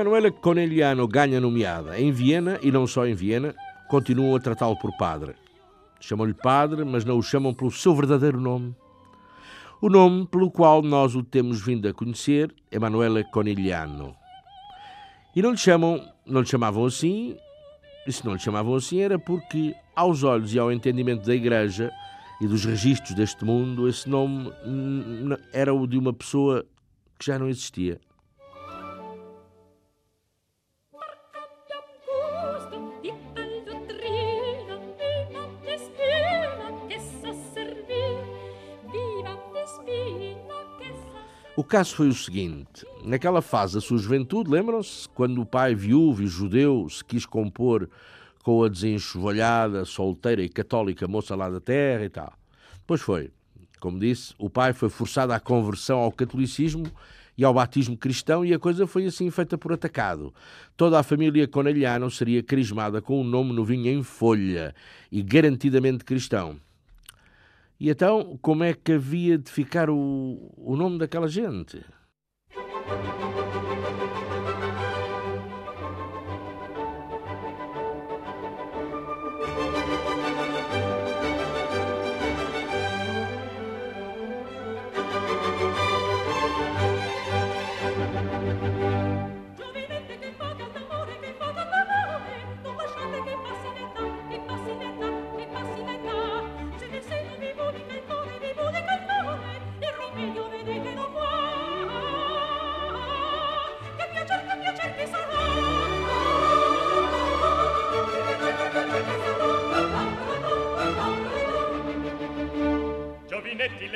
Emanuela 0.00 0.30
Conegliano 0.30 1.06
ganha 1.06 1.38
nomeada 1.38 2.00
em 2.00 2.10
Viena 2.10 2.58
e 2.62 2.72
não 2.72 2.86
só 2.86 3.06
em 3.06 3.12
Viena, 3.12 3.54
continuam 3.86 4.34
a 4.34 4.40
tratá-lo 4.40 4.74
por 4.78 4.96
padre. 4.96 5.34
Chamam-lhe 6.00 6.32
padre, 6.32 6.86
mas 6.86 7.04
não 7.04 7.18
o 7.18 7.22
chamam 7.22 7.52
pelo 7.52 7.70
seu 7.70 7.94
verdadeiro 7.94 8.40
nome. 8.40 8.74
O 9.78 9.90
nome 9.90 10.26
pelo 10.26 10.50
qual 10.50 10.80
nós 10.80 11.14
o 11.14 11.22
temos 11.22 11.60
vindo 11.60 11.86
a 11.86 11.92
conhecer, 11.92 12.50
Emanuele 12.72 13.24
Conigliano. 13.24 14.16
E 15.36 15.42
não 15.42 15.50
lhe 15.50 15.58
chamam, 15.58 16.02
não 16.24 16.40
lhe 16.40 16.46
chamavam 16.46 16.86
assim, 16.86 17.36
e 18.06 18.10
se 18.10 18.24
não 18.24 18.32
lhe 18.32 18.40
chamavam 18.40 18.74
assim 18.74 19.00
era 19.00 19.18
porque, 19.18 19.74
aos 19.94 20.24
olhos 20.24 20.54
e 20.54 20.58
ao 20.58 20.72
entendimento 20.72 21.26
da 21.26 21.34
Igreja 21.34 21.92
e 22.40 22.46
dos 22.46 22.64
registros 22.64 23.14
deste 23.14 23.44
mundo, 23.44 23.86
esse 23.86 24.08
nome 24.08 24.50
era 25.52 25.74
o 25.74 25.86
de 25.86 25.98
uma 25.98 26.14
pessoa 26.14 26.64
que 27.18 27.26
já 27.26 27.38
não 27.38 27.50
existia. 27.50 28.00
O 41.60 41.62
caso 41.62 41.94
foi 41.94 42.08
o 42.08 42.14
seguinte: 42.14 42.86
naquela 43.04 43.42
fase 43.42 43.74
da 43.74 43.82
sua 43.82 43.98
juventude, 43.98 44.50
lembram-se? 44.50 45.06
Quando 45.10 45.42
o 45.42 45.44
pai 45.44 45.74
viúvo 45.74 46.22
e 46.22 46.26
judeu 46.26 46.88
se 46.88 47.04
quis 47.04 47.26
compor 47.26 47.86
com 48.42 48.64
a 48.64 48.68
desenxovalhada, 48.68 49.84
solteira 49.84 50.42
e 50.42 50.48
católica 50.48 51.06
moça 51.06 51.36
lá 51.36 51.50
da 51.50 51.60
terra 51.60 52.02
e 52.02 52.08
tal. 52.08 52.32
Pois 52.86 53.02
foi. 53.02 53.30
Como 53.78 53.98
disse, 53.98 54.32
o 54.38 54.48
pai 54.48 54.72
foi 54.72 54.88
forçado 54.88 55.34
à 55.34 55.38
conversão 55.38 55.98
ao 55.98 56.10
catolicismo 56.10 56.90
e 57.36 57.44
ao 57.44 57.52
batismo 57.52 57.94
cristão 57.94 58.42
e 58.42 58.54
a 58.54 58.58
coisa 58.58 58.86
foi 58.86 59.04
assim 59.04 59.30
feita 59.30 59.58
por 59.58 59.70
atacado. 59.70 60.32
Toda 60.78 60.98
a 60.98 61.02
família 61.02 61.46
Conelhano 61.46 62.10
seria 62.10 62.42
crismada 62.42 63.02
com 63.02 63.20
um 63.20 63.24
nome 63.24 63.52
novinho 63.52 63.86
em 63.86 64.02
folha 64.02 64.74
e 65.12 65.22
garantidamente 65.22 66.06
cristão. 66.06 66.58
E 67.80 67.88
então, 67.88 68.38
como 68.42 68.62
é 68.62 68.74
que 68.74 68.92
havia 68.92 69.38
de 69.38 69.50
ficar 69.50 69.88
o, 69.88 70.52
o 70.54 70.76
nome 70.76 70.98
daquela 70.98 71.26
gente? 71.26 71.82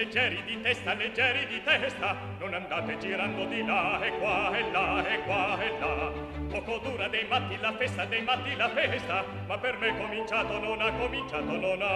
Leggeri 0.05 0.43
di 0.45 0.61
testa, 0.61 0.93
leggeri 0.95 1.47
di 1.47 1.63
testa, 1.65 2.15
non 2.39 2.53
andate 2.53 2.99
girando 2.99 3.47
di 3.47 3.65
là 3.65 3.99
e 4.05 4.11
qua 4.19 4.55
e 4.55 4.71
là 4.71 5.03
e 5.09 5.23
qua 5.25 5.59
e 5.59 5.73
là. 5.81 6.13
Poco 6.51 6.79
dura 6.85 7.09
dei 7.09 7.25
matti 7.27 7.59
la 7.59 7.73
festa, 7.73 8.05
dei 8.05 8.23
matti 8.23 8.55
la 8.55 8.69
festa, 8.69 9.25
ma 9.47 9.57
per 9.57 9.79
me 9.79 9.97
cominciato 9.97 10.59
non 10.59 10.79
ha 10.83 10.93
cominciato 10.93 11.57
non 11.57 11.79
ha. 11.81 11.95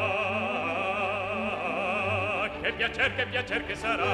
Che 2.63 2.73
piacer, 2.73 3.15
che 3.15 3.27
piacer 3.27 3.67
che 3.67 3.75
sarà. 3.75 4.07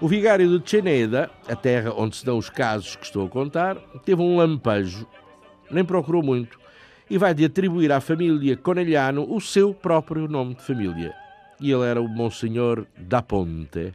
O 0.00 0.06
vigário 0.06 0.48
de 0.48 0.60
Cheneda, 0.62 1.28
a 1.48 1.56
terra 1.56 1.92
onde 1.92 2.16
se 2.16 2.24
dão 2.24 2.38
os 2.38 2.48
casos 2.50 2.94
que 2.96 3.04
estou 3.04 3.26
a 3.26 3.28
contar, 3.28 3.76
teve 4.04 4.22
um 4.22 4.36
lampejo, 4.36 5.08
nem 5.70 5.84
procurou 5.84 6.22
muito, 6.22 6.58
e 7.14 7.18
vai 7.18 7.32
de 7.32 7.44
atribuir 7.44 7.92
à 7.92 8.00
família 8.00 8.56
Conegliano 8.56 9.24
o 9.32 9.40
seu 9.40 9.72
próprio 9.72 10.26
nome 10.26 10.56
de 10.56 10.62
família. 10.62 11.14
E 11.60 11.70
ele 11.70 11.84
era 11.84 12.02
o 12.02 12.08
Monsenhor 12.08 12.88
da 12.98 13.22
Ponte. 13.22 13.94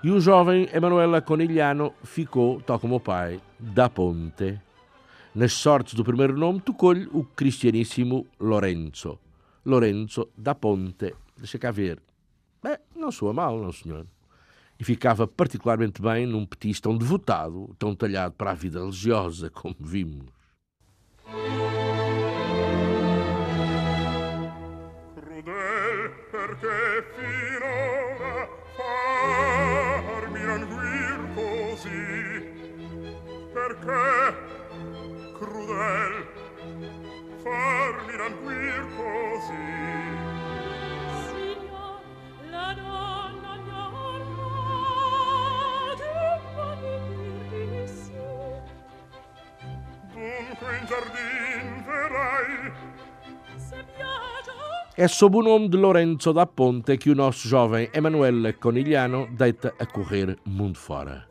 E 0.00 0.12
o 0.12 0.20
jovem 0.20 0.68
Emanuela 0.72 1.20
Conegliano 1.20 1.92
ficou, 2.04 2.60
tal 2.60 2.78
como 2.78 2.94
o 2.94 3.00
pai, 3.00 3.40
da 3.58 3.90
Ponte. 3.90 4.60
Nas 5.34 5.52
sortes 5.54 5.94
do 5.94 6.04
primeiro 6.04 6.38
nome 6.38 6.60
tocou-lhe 6.60 7.08
o 7.12 7.24
cristianíssimo 7.24 8.24
Lorenzo. 8.38 9.18
Lorenzo 9.66 10.28
da 10.38 10.54
Ponte. 10.54 11.12
Deixa 11.36 11.58
cá 11.58 11.72
ver. 11.72 12.00
Bem, 12.62 12.76
não 12.94 13.10
soa 13.10 13.32
mal, 13.32 13.58
não 13.58 13.72
senhor. 13.72 14.06
E 14.78 14.84
ficava 14.84 15.26
particularmente 15.26 16.00
bem 16.00 16.26
num 16.26 16.46
petis 16.46 16.80
tão 16.80 16.96
devotado, 16.96 17.74
tão 17.76 17.92
talhado 17.92 18.34
para 18.34 18.52
a 18.52 18.54
vida 18.54 18.78
religiosa, 18.78 19.50
como 19.50 19.74
vimos. 19.80 20.26
perché 26.60 27.04
finora 27.16 28.48
farmi 28.76 30.44
languir 30.44 31.20
così 31.34 31.98
perché 33.52 34.34
crudel 35.38 36.26
farmi 37.42 38.16
languir 38.16 38.86
così. 38.96 39.78
Dunque 50.12 50.76
in 50.76 50.86
giardino 50.86 51.69
É 55.00 55.08
sob 55.08 55.38
o 55.38 55.42
nome 55.42 55.66
de 55.70 55.78
Lorenzo 55.78 56.30
da 56.30 56.44
Ponte 56.44 56.98
que 56.98 57.08
o 57.08 57.14
nosso 57.14 57.48
jovem 57.48 57.88
Emanuele 57.94 58.52
Conigliano 58.52 59.28
deita 59.32 59.72
a 59.78 59.86
correr 59.86 60.36
mundo 60.44 60.76
fora. 60.76 61.24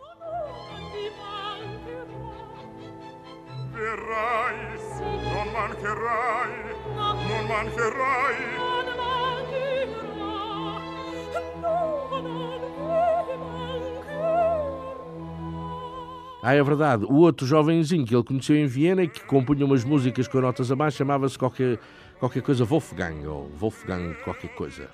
Ah, 16.41 16.55
é 16.55 16.63
verdade. 16.63 17.05
O 17.05 17.17
outro 17.17 17.45
jovenzinho 17.45 18.03
que 18.03 18.15
ele 18.15 18.23
conheceu 18.23 18.55
em 18.55 18.65
Viena 18.65 19.03
e 19.03 19.07
que 19.07 19.23
compunha 19.25 19.63
umas 19.63 19.83
músicas 19.83 20.27
com 20.27 20.41
notas 20.41 20.71
a 20.71 20.75
mais 20.75 20.95
chamava-se 20.95 21.37
qualquer 21.37 21.77
qualquer 22.19 22.41
coisa 22.41 22.65
Wolfgang 22.65 23.25
ou 23.25 23.49
Wolfgang 23.57 24.13
qualquer 24.23 24.49
coisa. 24.49 24.89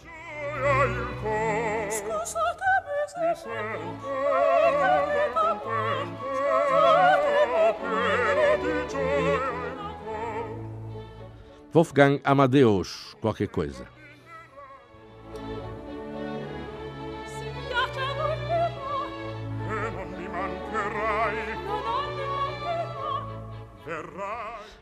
Wolfgang 11.73 12.21
Amadeus, 12.23 13.15
qualquer 13.19 13.47
coisa. 13.49 13.94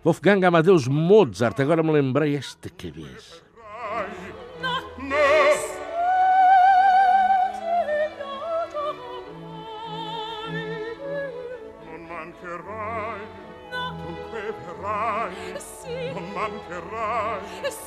Wolfgang 0.03 0.43
Amadeus 0.43 0.87
Mozart, 0.87 1.61
agora 1.61 1.81
me 1.81 1.93
lembrei 1.93 2.35
esta 2.35 2.69
cabeça. 2.69 3.41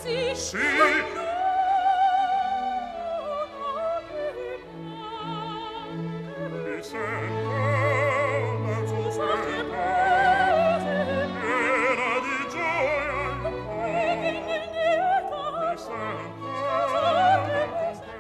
Sì, 0.03 0.35
sì. 0.35 1.36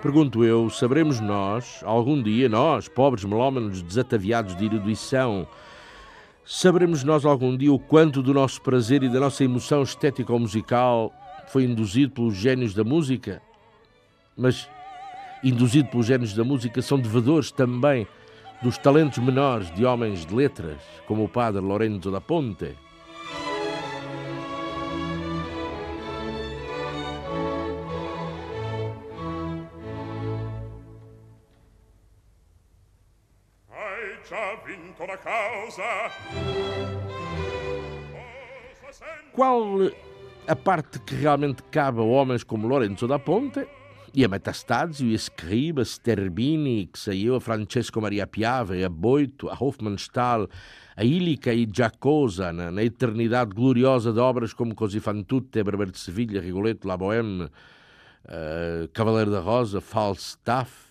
Pergunto 0.07 0.45
eu, 0.45 0.71
saberemos 0.71 1.19
nós, 1.19 1.83
algum 1.83 2.23
dia, 2.23 2.49
nós, 2.49 2.87
pobres 2.87 3.25
melómanos 3.25 3.83
desataviados 3.83 4.55
de 4.55 4.65
erudição, 4.65 5.49
saberemos 6.45 7.03
nós 7.03 7.25
algum 7.25 7.57
dia 7.57 7.73
o 7.73 7.79
quanto 7.81 8.23
do 8.23 8.33
nosso 8.33 8.63
prazer 8.63 9.03
e 9.03 9.09
da 9.09 9.19
nossa 9.19 9.43
emoção 9.43 9.83
estética 9.83 10.33
ou 10.33 10.39
musical 10.39 11.13
foi 11.49 11.65
induzido 11.65 12.13
pelos 12.13 12.37
gênios 12.37 12.73
da 12.73 12.85
música? 12.85 13.43
Mas, 14.37 14.69
induzido 15.43 15.89
pelos 15.89 16.07
gênios 16.07 16.35
da 16.35 16.45
música, 16.45 16.81
são 16.81 17.01
devedores 17.01 17.51
também 17.51 18.07
dos 18.63 18.79
talentos 18.79 19.19
menores 19.19 19.75
de 19.75 19.85
homens 19.85 20.25
de 20.25 20.33
letras, 20.33 20.81
como 21.09 21.25
o 21.25 21.29
padre 21.29 21.61
Lorenzo 21.61 22.13
da 22.13 22.21
Ponte. 22.21 22.77
La 35.05 35.17
causa. 35.19 36.11
Qual 39.33 39.93
a 40.49 40.57
parte 40.57 40.99
que 41.01 41.15
realmente 41.15 41.63
cabe 41.71 42.01
a 42.01 42.05
homens 42.05 42.45
como 42.45 42.69
Lorenzo 42.69 43.07
da 43.07 43.19
Ponte 43.19 43.67
e 44.15 44.25
a 44.25 44.29
Metastasio, 44.29 45.11
e 45.11 45.15
a 45.15 45.19
Scriba, 45.19 45.85
Sterbini, 45.85 46.87
que 46.87 46.99
saiu 46.99 47.35
a 47.35 47.41
Francesco 47.41 48.01
Maria 48.01 48.27
Piave, 48.27 48.83
a 48.83 48.89
Boito, 48.89 49.51
a 49.51 49.57
Hofmannsthal, 49.61 50.49
a 50.97 51.05
Ílica 51.05 51.53
e 51.53 51.67
Giacosa, 51.67 52.51
na, 52.51 52.71
na, 52.71 52.83
eternidade 52.83 53.55
gloriosa 53.55 54.15
de 54.15 54.21
obras 54.21 54.55
como 54.55 54.75
Così 54.75 55.01
fan 55.01 55.25
tutte, 55.25 55.63
Berber 55.63 55.91
de 55.91 55.99
Sevilha, 55.99 56.41
Rigoletto, 56.41 56.89
La 56.89 56.97
Bohème, 56.97 57.51
uh, 58.25 58.89
Cavaleiro 58.95 59.31
da 59.31 59.41
Rosa, 59.41 59.83
Falstaff. 59.83 60.86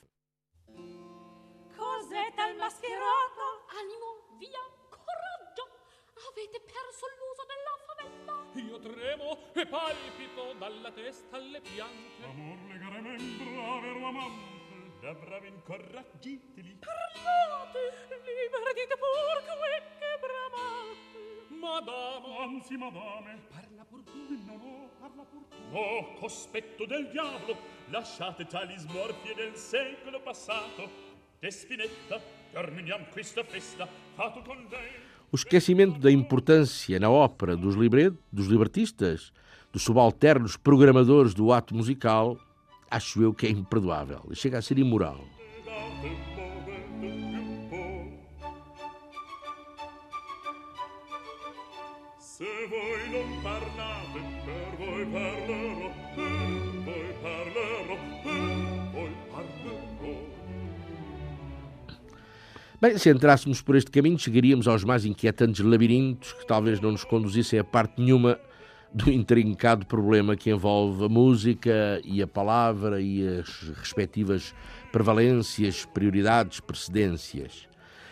Io 8.55 8.79
tremo 8.79 9.37
e 9.53 9.65
palpito 9.67 10.53
dalla 10.57 10.91
testa 10.91 11.35
alle 11.37 11.59
piante. 11.61 12.23
Amor 12.23 12.57
legare 12.69 13.01
membra, 13.01 13.79
vero 13.81 14.07
amante, 14.07 14.99
da 15.01 15.13
bravi 15.13 15.47
incorraggiteli. 15.49 16.77
Parlate, 16.79 17.79
libera 18.23 18.71
dite 18.73 18.95
pur 18.97 19.43
quel 19.43 19.83
che 19.99 20.19
bramate. 20.21 21.53
Madama, 21.59 22.43
Anzi, 22.43 22.77
madame, 22.77 23.39
parla 23.49 23.83
pur 23.83 24.03
tu. 24.03 24.43
no, 24.45 24.53
no, 24.57 24.89
parla 24.99 25.23
pur 25.23 25.43
tu. 25.49 25.55
Oh, 25.75 26.13
cospetto 26.13 26.85
del 26.85 27.09
diavolo, 27.09 27.57
lasciate 27.89 28.45
tali 28.45 28.77
smorfie 28.77 29.33
del 29.35 29.55
secolo 29.55 30.21
passato. 30.21 30.89
Despinetta, 31.39 32.21
terminiam 32.51 33.05
questa 33.09 33.43
festa, 33.43 33.85
fato 34.15 34.41
con 34.41 34.65
lei. 34.69 35.13
O 35.35 35.37
esquecimento 35.37 35.99
da 35.99 36.09
importância 36.09 36.97
na 36.97 37.09
ópera 37.09 37.57
dos, 37.57 37.75
libret, 37.75 38.15
dos 38.31 38.47
libertistas, 38.47 39.33
dos 39.69 39.83
subalternos 39.83 40.55
programadores 40.55 41.33
do 41.33 41.51
ato 41.51 41.75
musical, 41.75 42.37
acho 42.89 43.21
eu 43.21 43.33
que 43.33 43.45
é 43.45 43.49
imperdoável 43.49 44.21
e 44.31 44.35
chega 44.37 44.59
a 44.59 44.61
ser 44.61 44.79
imoral. 44.79 45.19
Se 52.17 52.47
voi 52.71 53.09
non 53.11 53.41
parlate, 53.43 54.19
per 54.45 54.71
voi 54.79 55.05
parlerò, 55.11 55.44
Bem, 62.81 62.97
se 62.97 63.09
entrássemos 63.09 63.61
por 63.61 63.77
este 63.77 63.89
caminho, 63.89 64.19
chegaríamos 64.19 64.67
aos 64.67 64.83
mais 64.83 65.05
inquietantes 65.05 65.63
labirintos 65.63 66.33
que 66.33 66.45
talvez 66.45 66.81
não 66.81 66.91
nos 66.91 67.05
conduzissem 67.05 67.57
a 67.57 67.63
parte 67.63 68.01
nenhuma 68.01 68.37
do 68.93 69.09
intrincado 69.09 69.85
problema 69.85 70.35
que 70.35 70.49
envolve 70.49 71.05
a 71.05 71.09
música 71.09 72.01
e 72.03 72.21
a 72.21 72.27
palavra 72.27 72.99
e 72.99 73.25
as 73.39 73.47
respectivas 73.77 74.53
prevalências, 74.91 75.85
prioridades, 75.85 76.59
precedências. 76.59 77.65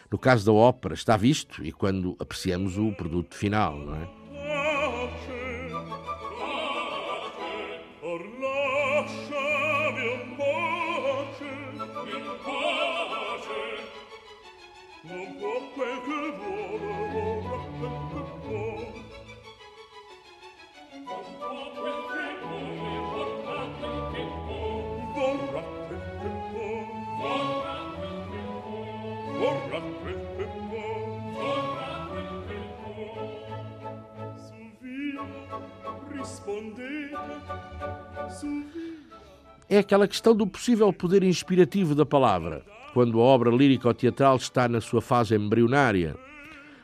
No 0.10 0.18
caso 0.18 0.46
da 0.46 0.54
ópera, 0.54 0.94
está 0.94 1.18
visto 1.18 1.64
e 1.66 1.74
quando 1.74 2.16
apreciamos 2.18 2.78
o 2.78 2.94
produto 2.94 3.36
final, 3.36 3.78
não 3.78 3.96
é? 3.96 4.23
É 39.74 39.80
aquela 39.80 40.08
questão 40.08 40.36
do 40.36 40.46
possível 40.46 40.94
poder 40.94 41.24
inspirativo 41.24 41.96
da 41.96 42.06
palavra, 42.06 42.64
quando 42.94 43.20
a 43.20 43.24
obra 43.24 43.50
lírica 43.50 43.88
ou 43.88 43.94
teatral 43.96 44.36
está 44.36 44.70
na 44.70 44.80
sua 44.80 45.02
fase 45.02 45.36
embrionária, 45.36 46.16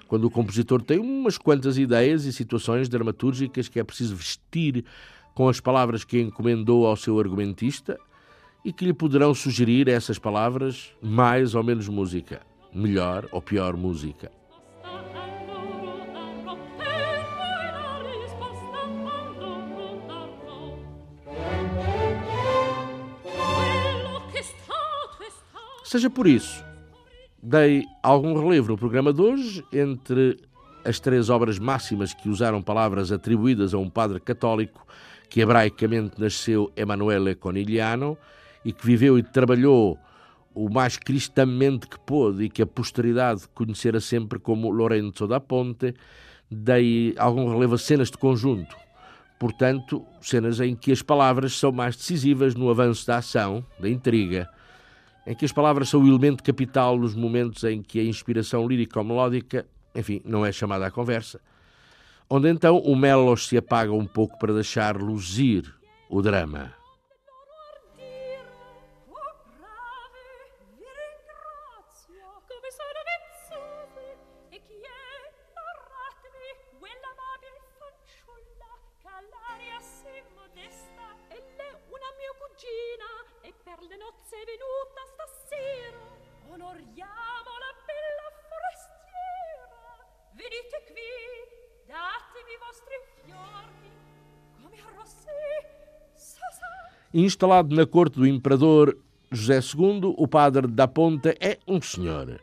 quando 0.07 0.25
o 0.25 0.31
compositor 0.31 0.81
tem 0.81 0.97
umas 0.97 1.37
quantas 1.37 1.77
ideias 1.77 2.25
e 2.25 2.33
situações 2.33 2.89
dramatúrgicas 2.89 3.69
que 3.69 3.79
é 3.79 3.83
preciso 3.83 4.15
vestir 4.15 4.83
com 5.35 5.47
as 5.47 5.59
palavras 5.59 6.03
que 6.03 6.19
encomendou 6.19 6.87
ao 6.87 6.95
seu 6.95 7.19
argumentista 7.19 7.99
e 8.65 8.73
que 8.73 8.85
lhe 8.85 8.93
poderão 8.93 9.35
sugerir 9.35 9.87
essas 9.87 10.17
palavras 10.17 10.89
mais 10.99 11.53
ou 11.53 11.63
menos 11.63 11.87
música, 11.87 12.41
melhor 12.73 13.29
ou 13.31 13.39
pior 13.39 13.77
música. 13.77 14.38
Seja 25.89 26.07
por 26.07 26.27
isso, 26.27 26.63
dei 27.41 27.83
algum 28.03 28.39
relevo 28.39 28.67
no 28.67 28.77
programa 28.77 29.11
de 29.11 29.23
hoje 29.23 29.65
entre 29.73 30.37
as 30.85 30.99
três 30.99 31.31
obras 31.31 31.57
máximas 31.57 32.13
que 32.13 32.29
usaram 32.29 32.61
palavras 32.61 33.11
atribuídas 33.11 33.73
a 33.73 33.79
um 33.79 33.89
padre 33.89 34.19
católico 34.19 34.85
que 35.31 35.41
hebraicamente 35.41 36.21
nasceu 36.21 36.71
Emanuele 36.75 37.33
Conigliano 37.33 38.15
e 38.63 38.71
que 38.71 38.85
viveu 38.85 39.17
e 39.17 39.23
trabalhou 39.23 39.97
o 40.53 40.69
mais 40.69 40.95
cristamente 40.95 41.87
que 41.87 41.99
pôde 42.01 42.43
e 42.43 42.49
que 42.51 42.61
a 42.61 42.67
posteridade 42.67 43.47
conhecera 43.55 43.99
sempre 43.99 44.37
como 44.37 44.69
Lorenzo 44.69 45.25
da 45.25 45.39
Ponte, 45.39 45.95
dei 46.51 47.15
algum 47.17 47.51
relevo 47.51 47.73
a 47.73 47.79
cenas 47.79 48.11
de 48.11 48.17
conjunto. 48.19 48.77
Portanto, 49.39 50.05
cenas 50.21 50.59
em 50.59 50.75
que 50.75 50.91
as 50.91 51.01
palavras 51.01 51.57
são 51.57 51.71
mais 51.71 51.95
decisivas 51.95 52.53
no 52.53 52.69
avanço 52.69 53.07
da 53.07 53.17
ação, 53.17 53.65
da 53.79 53.89
intriga, 53.89 54.47
em 55.29 55.35
que 55.35 55.45
as 55.45 55.51
palavras 55.51 55.87
são 55.89 56.01
o 56.01 56.07
elemento 56.07 56.43
capital 56.43 56.97
nos 56.97 57.13
momentos 57.13 57.63
em 57.63 57.83
que 57.83 57.99
a 57.99 58.03
inspiração 58.03 58.67
lírico-melódica, 58.67 59.63
enfim, 59.93 60.19
não 60.25 60.43
é 60.43 60.51
chamada 60.51 60.87
à 60.87 60.91
conversa, 60.91 61.39
onde 62.27 62.49
então 62.49 62.79
o 62.79 62.95
melos 62.95 63.47
se 63.47 63.55
apaga 63.55 63.93
um 63.93 64.07
pouco 64.07 64.39
para 64.39 64.55
deixar 64.55 64.97
luzir 64.97 65.71
o 66.09 66.19
drama. 66.19 66.78
Instalado 97.11 97.75
na 97.75 97.87
corte 97.87 98.19
do 98.19 98.27
imperador 98.27 98.95
José 99.31 99.59
II, 99.59 100.13
o 100.15 100.27
padre 100.27 100.67
da 100.67 100.87
Ponta 100.87 101.35
é 101.39 101.57
um 101.67 101.81
senhor. 101.81 102.39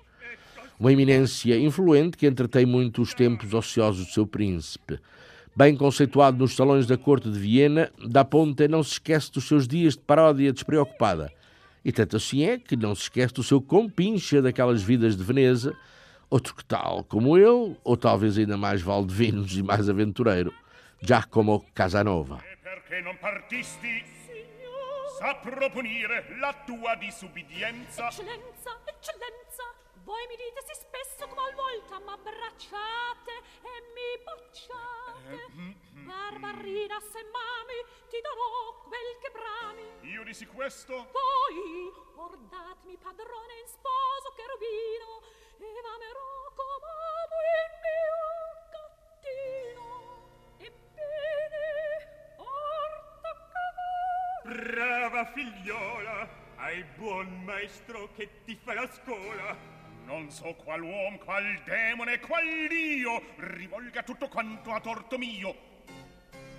Uma 0.79 0.93
eminência 0.93 1.57
influente 1.57 2.17
que 2.17 2.27
entretém 2.27 2.67
muito 2.67 3.01
os 3.01 3.15
tempos 3.15 3.55
ociosos 3.55 4.07
do 4.07 4.13
seu 4.13 4.27
príncipe. 4.27 4.99
Bem 5.55 5.77
conceituado 5.77 6.39
nos 6.39 6.57
salões 6.57 6.85
da 6.85 6.99
corte 6.99 7.31
de 7.31 7.39
Viena, 7.39 7.91
da 8.09 8.25
Ponta 8.25 8.67
não 8.67 8.83
se 8.83 8.93
esquece 8.93 9.31
dos 9.31 9.47
seus 9.47 9.69
dias 9.69 9.95
de 9.95 10.01
paródia 10.01 10.53
despreocupada. 10.53 11.33
E 11.85 11.93
tanto 11.93 12.17
assim 12.17 12.43
é 12.43 12.59
que 12.59 12.77
não 12.77 12.93
se 12.93 13.03
esquece 13.03 13.35
do 13.35 13.45
seu 13.45 13.63
compincha 13.63 14.43
daquelas 14.43 14.83
vidas 14.83 15.17
de 15.17 15.23
Veneza, 15.23 15.75
outro 16.29 16.55
que 16.57 16.65
tal 16.65 17.05
como 17.05 17.39
eu, 17.39 17.77
ou 17.85 17.97
talvez 17.97 18.37
ainda 18.37 18.57
mais 18.57 18.83
valdevinos 18.83 19.57
e 19.57 19.63
mais 19.63 19.89
aventureiro, 19.89 20.53
Giacomo 20.99 21.69
Casanova. 21.73 22.43
E 22.43 22.57
perché 22.57 23.01
non 23.01 23.19
partisti? 23.19 24.15
Saprò 25.19 25.71
punire 25.71 26.37
la 26.39 26.53
tua 26.65 26.95
disubbidienza. 26.97 28.09
Eccellenza, 28.09 28.81
eccellenza, 28.85 29.63
voi 30.05 30.27
mi 30.27 30.37
dite 30.37 30.61
sì 30.67 30.75
spesso 30.75 31.27
come 31.27 31.41
al 31.49 31.55
volta 31.55 31.99
m'abbracciate 32.01 33.33
e 33.63 33.75
mi 33.95 34.25
bocciate. 34.25 35.53
Barbarina, 36.05 37.01
se 37.01 37.25
mami, 37.33 37.79
ti 38.09 38.21
darò 38.21 38.83
quel 38.85 39.17
che 39.21 39.31
brami. 39.33 40.13
Io 40.13 40.23
dissi 40.25 40.47
questo? 40.47 40.93
Voi, 40.93 41.93
or 42.17 42.37
datemi 42.49 42.97
padrone 42.99 43.55
in 43.61 43.69
sposo 43.69 44.33
cherubino, 44.37 45.23
e 45.59 45.81
v'amerò 45.81 46.53
come 46.53 46.93
amo 47.25 47.37
il 47.57 47.73
mio 47.81 48.21
gattino. 48.71 49.96
Brava 54.45 55.25
figliola, 55.27 56.29
hai 56.57 56.85
buon 56.97 57.43
maestro 57.45 58.11
che 58.15 58.43
ti 58.45 58.55
fa 58.55 58.75
la 58.75 58.89
scuola. 58.89 59.57
Non 60.05 60.31
so 60.31 60.55
qual 60.55 60.83
uom, 60.83 61.19
qual 61.19 61.63
demone, 61.65 62.21
qual 62.21 62.45
dio 62.69 63.23
rivolga 63.39 64.03
tutto 64.05 64.29
quanto 64.29 64.73
a 64.73 64.81
torto 64.81 65.19
mio. 65.19 65.75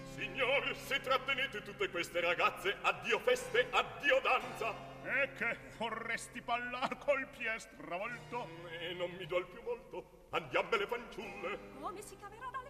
Signore, 0.04 0.76
se 0.76 1.00
trattenete 1.00 1.62
tutte 1.62 1.89
queste 1.89 2.19
ragazze, 2.19 2.76
addio 2.82 3.19
feste, 3.19 3.67
addio 3.71 4.19
danza. 4.21 4.73
E 5.04 5.32
che 5.38 5.58
vorresti 5.78 6.41
ballar 6.41 6.97
col 6.97 7.26
pie 7.28 7.58
stravolto? 7.58 8.50
E 8.82 8.93
non 8.95 9.12
mi 9.12 9.26
duol 9.26 9.47
più 9.47 9.62
molto. 9.62 10.26
Andiammele 10.32 10.88
fanciulle. 10.88 11.60
Come 11.80 12.02
si 12.02 12.17
caverà 12.17 12.50
dall'imbarazzo? 12.52 12.66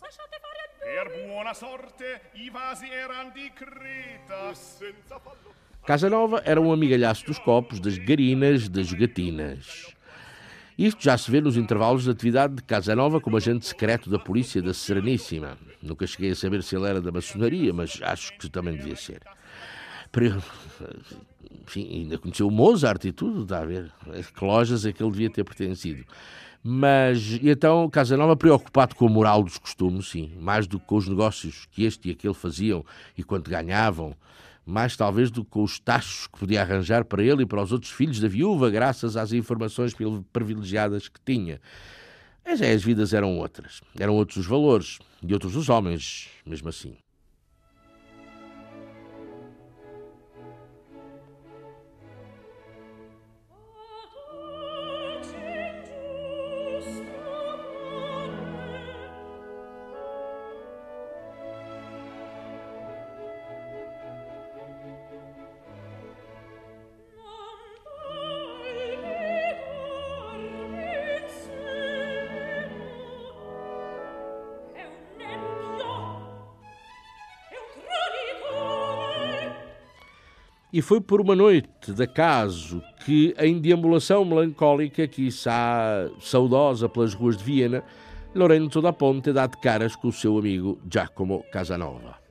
Lasciate 0.00 0.38
fare 0.40 0.62
a 0.66 1.12
Per 1.12 1.26
buona 1.26 1.54
sorte, 1.54 2.20
i 2.34 2.50
vasi 2.50 2.86
di 3.34 3.50
Creta. 3.54 4.54
Senza 4.54 5.18
fallo. 5.18 5.54
Casanova 5.84 6.42
era 6.44 6.60
um 6.60 6.72
amigalhaço 6.72 7.24
dos 7.26 7.38
copos, 7.38 7.80
das 7.80 7.98
garinas, 7.98 8.68
das 8.68 8.92
gatinas. 8.92 9.92
Isto 10.78 11.02
já 11.02 11.18
se 11.18 11.30
vê 11.30 11.40
nos 11.40 11.56
intervalos 11.56 12.04
de 12.04 12.10
atividade 12.10 12.54
de 12.54 12.62
Casanova 12.62 13.20
como 13.20 13.36
agente 13.36 13.66
secreto 13.66 14.08
da 14.08 14.18
polícia 14.18 14.62
da 14.62 14.72
Sereníssima. 14.72 15.58
Nunca 15.82 16.06
cheguei 16.06 16.30
a 16.30 16.36
saber 16.36 16.62
se 16.62 16.76
ele 16.76 16.86
era 16.88 17.00
da 17.00 17.10
maçonaria, 17.12 17.72
mas 17.72 18.00
acho 18.02 18.36
que 18.38 18.48
também 18.48 18.76
devia 18.76 18.96
ser. 18.96 19.20
Para- 20.10 20.38
Enfim, 21.62 21.88
ainda 22.02 22.18
conheceu 22.18 22.48
o 22.48 22.50
Mozart 22.50 23.04
e 23.04 23.12
tudo, 23.12 23.42
está 23.42 23.60
a 23.60 23.64
ver? 23.64 23.90
Que 24.36 24.44
lojas 24.44 24.84
é 24.86 24.92
que 24.92 25.02
ele 25.02 25.10
devia 25.12 25.30
ter 25.30 25.44
pertencido. 25.44 26.04
Mas, 26.64 27.40
então, 27.42 27.90
Casanova 27.90 28.36
preocupado 28.36 28.94
com 28.94 29.06
a 29.06 29.10
moral 29.10 29.42
dos 29.42 29.58
costumes, 29.58 30.08
sim, 30.08 30.32
mais 30.38 30.66
do 30.66 30.78
que 30.78 30.86
com 30.86 30.96
os 30.96 31.08
negócios 31.08 31.66
que 31.72 31.84
este 31.84 32.08
e 32.08 32.12
aquele 32.12 32.34
faziam 32.34 32.84
e 33.18 33.24
quanto 33.24 33.50
ganhavam, 33.50 34.14
mais 34.64 34.96
talvez 34.96 35.28
do 35.28 35.44
que 35.44 35.50
com 35.50 35.64
os 35.64 35.80
tachos 35.80 36.28
que 36.28 36.38
podia 36.38 36.62
arranjar 36.62 37.04
para 37.04 37.22
ele 37.22 37.42
e 37.42 37.46
para 37.46 37.60
os 37.60 37.72
outros 37.72 37.90
filhos 37.90 38.20
da 38.20 38.28
viúva, 38.28 38.70
graças 38.70 39.16
às 39.16 39.32
informações 39.32 39.92
privilegiadas 40.32 41.08
que 41.08 41.20
tinha. 41.24 41.60
Mas 42.44 42.60
é, 42.60 42.72
as 42.72 42.82
vidas 42.82 43.12
eram 43.12 43.38
outras, 43.38 43.80
eram 43.98 44.14
outros 44.14 44.38
os 44.38 44.46
valores 44.46 44.98
e 45.20 45.32
outros 45.32 45.56
os 45.56 45.68
homens, 45.68 46.28
mesmo 46.46 46.68
assim. 46.68 46.96
E 80.72 80.80
foi 80.80 81.02
por 81.02 81.20
uma 81.20 81.36
noite 81.36 81.92
de 81.92 82.02
acaso 82.02 82.82
que, 83.04 83.34
em 83.38 83.60
deambulação 83.60 84.24
melancólica, 84.24 85.06
quiçá 85.06 86.08
saudosa 86.18 86.88
pelas 86.88 87.12
ruas 87.12 87.36
de 87.36 87.44
Viena, 87.44 87.84
Lorenzo 88.34 88.80
da 88.80 88.90
Ponte 88.90 89.34
dá 89.34 89.46
de 89.46 89.58
caras 89.58 89.94
com 89.94 90.08
o 90.08 90.12
seu 90.12 90.38
amigo 90.38 90.80
Giacomo 90.90 91.44
Casanova. 91.52 92.21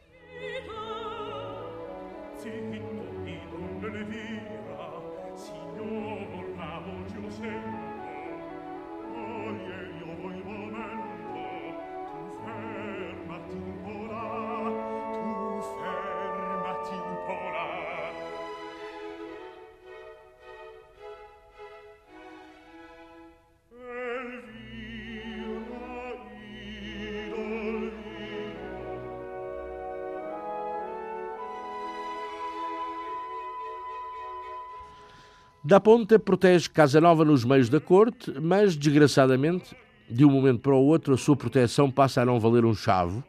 Da 35.72 35.80
Ponte 35.80 36.20
protege 36.20 36.68
Casanova 36.70 37.24
nos 37.24 37.46
meios 37.46 37.70
da 37.70 37.80
corte, 37.80 38.30
mas, 38.42 38.76
desgraçadamente, 38.76 39.74
de 40.10 40.26
um 40.26 40.30
momento 40.30 40.60
para 40.60 40.76
o 40.76 40.86
outro, 40.86 41.14
a 41.14 41.18
sua 41.18 41.34
proteção 41.34 41.90
passa 41.90 42.22
a 42.22 42.26
não 42.26 42.42
valer 42.42 42.66
um 42.66 42.74
chavo, 42.74 43.24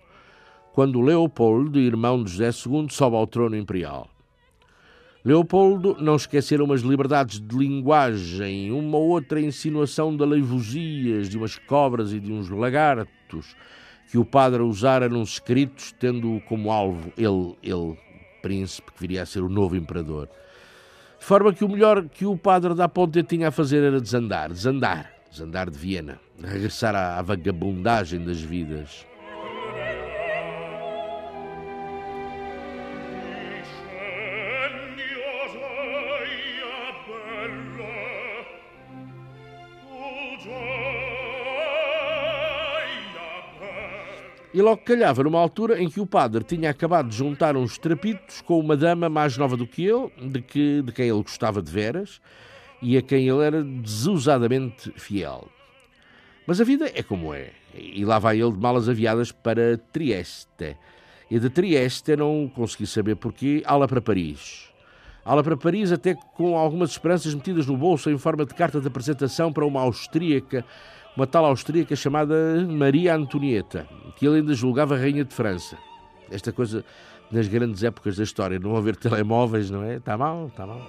quando 0.72 1.00
Leopoldo, 1.00 1.78
irmão 1.78 2.20
de 2.20 2.32
José 2.32 2.46
II, 2.48 2.88
sobe 2.90 3.14
ao 3.14 3.28
trono 3.28 3.56
imperial. 3.56 4.10
Leopoldo 5.24 5.96
não 6.00 6.16
esquecera 6.16 6.64
umas 6.64 6.80
liberdades 6.80 7.38
de 7.38 7.56
linguagem, 7.56 8.72
uma 8.72 8.98
ou 8.98 9.10
outra 9.10 9.40
insinuação 9.40 10.16
de 10.16 10.24
leivosias, 10.24 11.28
de 11.28 11.38
umas 11.38 11.56
cobras 11.56 12.12
e 12.12 12.18
de 12.18 12.32
uns 12.32 12.48
lagartos, 12.48 13.54
que 14.10 14.18
o 14.18 14.24
padre 14.24 14.62
usara 14.62 15.08
nos 15.08 15.34
escritos, 15.34 15.92
tendo 15.92 16.42
como 16.48 16.72
alvo 16.72 17.12
ele, 17.16 17.56
ele, 17.62 17.96
príncipe, 18.42 18.90
que 18.90 19.00
viria 19.00 19.22
a 19.22 19.26
ser 19.26 19.44
o 19.44 19.48
novo 19.48 19.76
imperador. 19.76 20.28
De 21.22 21.28
forma 21.28 21.52
que 21.52 21.64
o 21.64 21.68
melhor 21.68 22.08
que 22.08 22.26
o 22.26 22.36
padre 22.36 22.74
da 22.74 22.88
Ponte 22.88 23.22
tinha 23.22 23.46
a 23.46 23.50
fazer 23.52 23.84
era 23.84 24.00
desandar, 24.00 24.48
desandar, 24.48 25.08
desandar 25.30 25.70
de 25.70 25.78
Viena, 25.78 26.18
regressar 26.42 26.96
à, 26.96 27.16
à 27.16 27.22
vagabundagem 27.22 28.24
das 28.24 28.40
vidas. 28.40 29.06
E 44.54 44.60
logo 44.60 44.82
calhava 44.82 45.22
numa 45.22 45.38
altura 45.38 45.82
em 45.82 45.88
que 45.88 45.98
o 45.98 46.06
padre 46.06 46.44
tinha 46.44 46.68
acabado 46.68 47.08
de 47.08 47.16
juntar 47.16 47.56
uns 47.56 47.78
trapitos 47.78 48.42
com 48.42 48.60
uma 48.60 48.76
dama 48.76 49.08
mais 49.08 49.38
nova 49.38 49.56
do 49.56 49.66
que 49.66 49.84
ele, 49.84 50.10
de, 50.28 50.42
que, 50.42 50.82
de 50.82 50.92
quem 50.92 51.08
ele 51.08 51.22
gostava 51.22 51.62
de 51.62 51.70
veras 51.70 52.20
e 52.82 52.98
a 52.98 53.02
quem 53.02 53.26
ele 53.26 53.42
era 53.42 53.64
desusadamente 53.64 54.92
fiel. 54.96 55.48
Mas 56.46 56.60
a 56.60 56.64
vida 56.64 56.90
é 56.94 57.02
como 57.02 57.32
é, 57.32 57.50
e 57.74 58.04
lá 58.04 58.18
vai 58.18 58.40
ele 58.40 58.52
de 58.52 58.58
malas 58.58 58.88
aviadas 58.88 59.32
para 59.32 59.78
Trieste. 59.92 60.76
E 61.30 61.38
de 61.38 61.48
Trieste 61.48 62.14
não 62.14 62.50
consegui 62.54 62.86
saber 62.86 63.16
porquê, 63.16 63.62
ala 63.64 63.88
para 63.88 64.02
Paris. 64.02 64.68
Ala 65.24 65.42
para 65.42 65.56
Paris 65.56 65.92
até 65.92 66.14
com 66.14 66.58
algumas 66.58 66.90
esperanças 66.90 67.32
metidas 67.32 67.66
no 67.66 67.76
bolso 67.76 68.10
em 68.10 68.18
forma 68.18 68.44
de 68.44 68.54
carta 68.54 68.80
de 68.80 68.88
apresentação 68.88 69.52
para 69.52 69.64
uma 69.64 69.80
austríaca, 69.80 70.64
uma 71.16 71.26
tal 71.26 71.44
austríaca 71.44 71.94
chamada 71.94 72.34
Maria 72.68 73.14
Antonieta, 73.14 73.86
que 74.16 74.26
ele 74.26 74.36
ainda 74.38 74.54
julgava 74.54 74.96
rainha 74.96 75.24
de 75.24 75.34
França. 75.34 75.76
Esta 76.30 76.52
coisa 76.52 76.84
nas 77.30 77.48
grandes 77.48 77.82
épocas 77.82 78.16
da 78.16 78.22
história, 78.22 78.58
não 78.58 78.76
haver 78.76 78.96
telemóveis, 78.96 79.70
não 79.70 79.82
é? 79.82 79.96
Está 79.96 80.16
mal, 80.16 80.46
está 80.48 80.66
mal. 80.66 80.80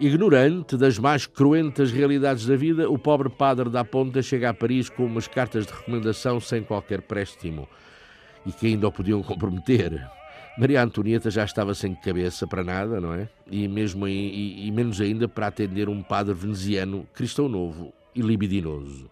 Ignorante 0.00 0.78
das 0.78 0.98
mais 0.98 1.26
cruentas 1.26 1.92
realidades 1.92 2.46
da 2.46 2.56
vida, 2.56 2.88
o 2.88 2.98
pobre 2.98 3.28
padre 3.28 3.68
da 3.68 3.84
Ponta 3.84 4.22
chega 4.22 4.48
a 4.48 4.54
Paris 4.54 4.88
com 4.88 5.04
umas 5.04 5.28
cartas 5.28 5.66
de 5.66 5.72
recomendação 5.74 6.40
sem 6.40 6.62
qualquer 6.62 7.02
préstimo 7.02 7.68
e 8.46 8.50
que 8.50 8.68
ainda 8.68 8.88
o 8.88 8.92
podiam 8.92 9.22
comprometer. 9.22 10.02
Maria 10.56 10.82
Antonieta 10.82 11.30
já 11.30 11.44
estava 11.44 11.74
sem 11.74 11.94
cabeça 11.94 12.46
para 12.46 12.64
nada, 12.64 12.98
não 12.98 13.12
é? 13.12 13.28
E, 13.50 13.68
mesmo, 13.68 14.08
e, 14.08 14.66
e 14.66 14.70
menos 14.70 15.02
ainda 15.02 15.28
para 15.28 15.48
atender 15.48 15.86
um 15.90 16.02
padre 16.02 16.32
veneziano, 16.32 17.06
cristão 17.12 17.46
novo 17.46 17.92
e 18.14 18.22
libidinoso. 18.22 19.10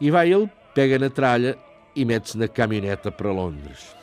E 0.00 0.10
vai 0.10 0.32
ele 0.32 0.50
pega 0.76 0.98
na 0.98 1.08
tralha 1.08 1.56
e 1.94 2.04
mete-se 2.04 2.36
na 2.36 2.46
caminhoneta 2.46 3.10
para 3.10 3.32
Londres. 3.32 3.95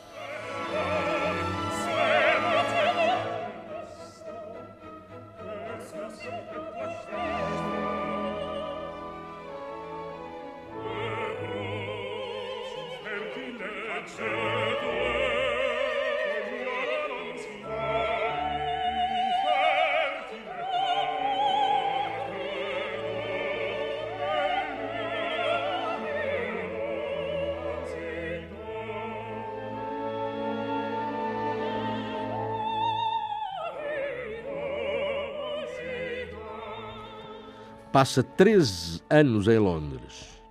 Passa 37.94 38.24
13 38.24 39.02
anos 39.08 39.46
em 39.46 39.56
Londres. 39.56 40.42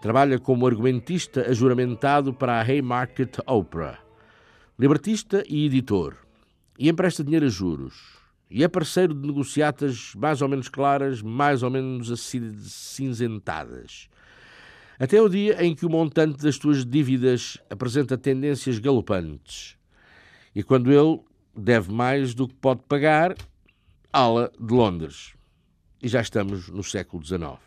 Trabalha 0.00 0.38
como 0.38 0.66
argumentista 0.66 1.42
ajuramentado 1.42 2.32
para 2.32 2.54
a 2.54 2.62
Haymarket 2.62 3.36
Opera. 3.46 3.98
Libertista 4.78 5.44
e 5.46 5.66
editor. 5.66 6.16
E 6.78 6.88
empresta 6.88 7.22
dinheiro 7.22 7.44
a 7.44 7.50
juros. 7.50 8.16
E 8.50 8.64
é 8.64 8.68
parceiro 8.68 9.12
de 9.12 9.26
negociatas 9.26 10.14
mais 10.16 10.40
ou 10.40 10.48
menos 10.48 10.70
claras, 10.70 11.20
mais 11.20 11.62
ou 11.62 11.68
menos 11.68 12.18
cinzentadas. 12.18 14.08
Até 14.98 15.20
o 15.20 15.28
dia 15.28 15.62
em 15.62 15.74
que 15.74 15.84
o 15.84 15.90
montante 15.90 16.42
das 16.42 16.56
suas 16.56 16.82
dívidas 16.82 17.58
apresenta 17.68 18.16
tendências 18.16 18.78
galopantes. 18.78 19.76
E 20.54 20.62
quando 20.62 20.90
ele 20.90 21.20
deve 21.54 21.92
mais 21.92 22.32
do 22.32 22.48
que 22.48 22.54
pode 22.54 22.80
pagar, 22.88 23.34
ala 24.10 24.50
de 24.58 24.72
Londres 24.72 25.35
e 26.06 26.08
já 26.08 26.20
estamos 26.20 26.68
no 26.68 26.84
século 26.84 27.24
XIX. 27.24 27.65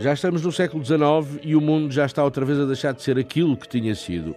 Já 0.00 0.14
estamos 0.14 0.40
no 0.40 0.50
século 0.50 0.82
XIX 0.82 1.42
e 1.42 1.54
o 1.54 1.60
mundo 1.60 1.92
já 1.92 2.06
está 2.06 2.24
outra 2.24 2.42
vez 2.42 2.58
a 2.58 2.64
deixar 2.64 2.94
de 2.94 3.02
ser 3.02 3.18
aquilo 3.18 3.54
que 3.54 3.68
tinha 3.68 3.94
sido. 3.94 4.34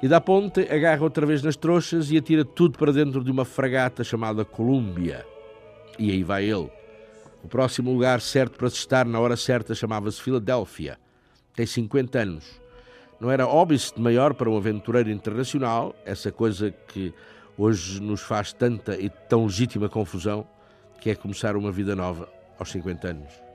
E 0.00 0.06
da 0.06 0.20
ponte 0.20 0.60
agarra 0.60 1.02
outra 1.02 1.26
vez 1.26 1.42
nas 1.42 1.56
trouxas 1.56 2.12
e 2.12 2.16
atira 2.16 2.44
tudo 2.44 2.78
para 2.78 2.92
dentro 2.92 3.24
de 3.24 3.28
uma 3.28 3.44
fragata 3.44 4.04
chamada 4.04 4.44
Colúmbia. 4.44 5.26
E 5.98 6.12
aí 6.12 6.22
vai 6.22 6.44
ele. 6.44 6.70
O 7.42 7.48
próximo 7.48 7.92
lugar 7.92 8.20
certo 8.20 8.56
para 8.56 8.70
se 8.70 8.76
estar 8.76 9.04
na 9.04 9.18
hora 9.18 9.36
certa 9.36 9.74
chamava-se 9.74 10.22
Filadélfia. 10.22 10.96
Tem 11.56 11.66
50 11.66 12.20
anos. 12.20 12.62
Não 13.18 13.28
era 13.28 13.44
óbvio 13.44 13.76
de 13.78 14.00
maior 14.00 14.34
para 14.34 14.48
um 14.48 14.56
aventureiro 14.56 15.10
internacional, 15.10 15.96
essa 16.04 16.30
coisa 16.30 16.70
que 16.70 17.12
hoje 17.58 18.00
nos 18.00 18.20
faz 18.20 18.52
tanta 18.52 18.96
e 18.96 19.10
tão 19.10 19.46
legítima 19.46 19.88
confusão, 19.88 20.46
que 21.00 21.10
é 21.10 21.16
começar 21.16 21.56
uma 21.56 21.72
vida 21.72 21.96
nova 21.96 22.28
aos 22.56 22.70
50 22.70 23.08
anos. 23.08 23.45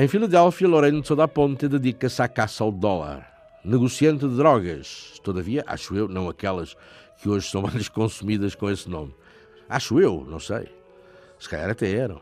Em 0.00 0.08
Filadélfia, 0.08 0.66
Lorenzo 0.66 1.14
da 1.14 1.28
Ponte 1.28 1.68
dedica-se 1.68 2.22
à 2.22 2.26
caça 2.26 2.64
ao 2.64 2.72
dólar. 2.72 3.30
Negociante 3.62 4.26
de 4.26 4.34
drogas, 4.34 5.20
todavia, 5.22 5.62
acho 5.66 5.94
eu, 5.94 6.08
não 6.08 6.26
aquelas 6.26 6.74
que 7.20 7.28
hoje 7.28 7.50
são 7.50 7.60
mais 7.60 7.86
consumidas 7.92 8.54
com 8.54 8.70
esse 8.70 8.88
nome. 8.88 9.14
Acho 9.68 10.00
eu, 10.00 10.26
não 10.26 10.40
sei. 10.40 10.68
Se 11.38 11.46
calhar 11.50 11.68
até 11.68 11.94
eram. 11.94 12.18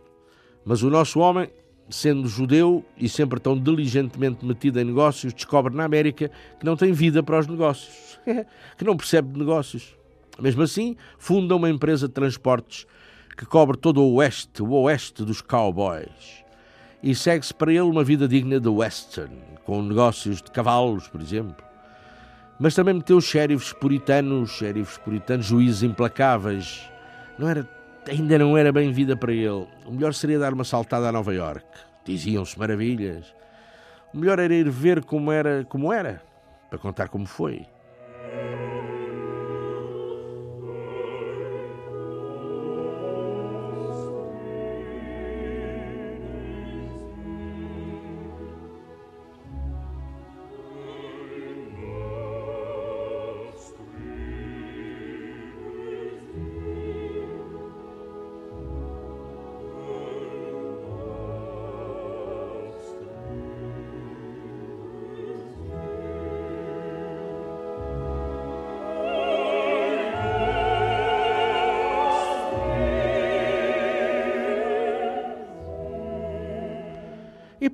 Mas 0.65 0.83
o 0.83 0.91
nosso 0.91 1.21
homem, 1.21 1.49
sendo 1.89 2.27
judeu 2.27 2.85
e 2.97 3.09
sempre 3.09 3.39
tão 3.39 3.57
diligentemente 3.57 4.45
metido 4.45 4.81
em 4.81 4.85
negócios, 4.85 5.33
descobre 5.33 5.73
na 5.73 5.85
América 5.85 6.33
que 6.59 6.67
não 6.67 6.75
tem 6.75 6.91
vida 6.91 7.23
para 7.23 7.39
os 7.39 7.47
negócios, 7.47 8.19
que 8.77 8.85
não 8.85 8.97
percebe 8.97 9.35
de 9.35 9.39
negócios. 9.39 9.97
Mesmo 10.37 10.63
assim, 10.63 10.97
funda 11.17 11.55
uma 11.55 11.71
empresa 11.71 12.09
de 12.09 12.15
transportes 12.15 12.89
que 13.37 13.47
cobre 13.47 13.77
todo 13.77 14.03
o 14.03 14.15
oeste, 14.15 14.65
o 14.65 14.73
oeste 14.73 15.25
dos 15.25 15.41
cowboys 15.41 16.48
e 17.03 17.15
segue-se 17.15 17.55
para 17.55 17.71
ele 17.71 17.83
uma 17.83 18.03
vida 18.03 18.27
digna 18.27 18.59
de 18.59 18.69
western, 18.69 19.37
com 19.65 19.83
negócios 19.83 20.43
de 20.43 20.51
cavalos, 20.51 21.09
por 21.09 21.21
exemplo. 21.21 21.65
Mas 22.59 22.75
também 22.75 22.95
meteu 22.95 23.21
xerifes 23.21 23.73
puritanos, 23.73 24.51
xerifes 24.51 24.99
puritanos, 24.99 25.47
juízes 25.47 25.83
implacáveis. 25.85 26.91
Não 27.39 27.49
era, 27.49 27.69
ainda 28.09 28.37
não 28.37 28.59
era 28.59 28.73
bem 28.73 28.91
vida 28.91 29.17
para 29.17 29.33
ele. 29.33 29.67
O 29.87 29.93
melhor 29.93 30.13
seria 30.13 30.39
dar 30.41 30.53
uma 30.53 30.65
saltada 30.65 31.09
a 31.09 31.13
Nova 31.13 31.33
York. 31.33 31.65
Diziam-se 32.05 32.59
maravilhas. 32.59 33.33
O 34.13 34.19
melhor 34.19 34.41
era 34.41 34.53
ir 34.53 34.69
ver 34.69 35.05
como 35.05 35.31
era, 35.31 35.65
como 35.69 35.93
era, 35.93 36.21
para 36.69 36.79
contar 36.79 37.09
como 37.09 37.27
foi. 37.27 37.65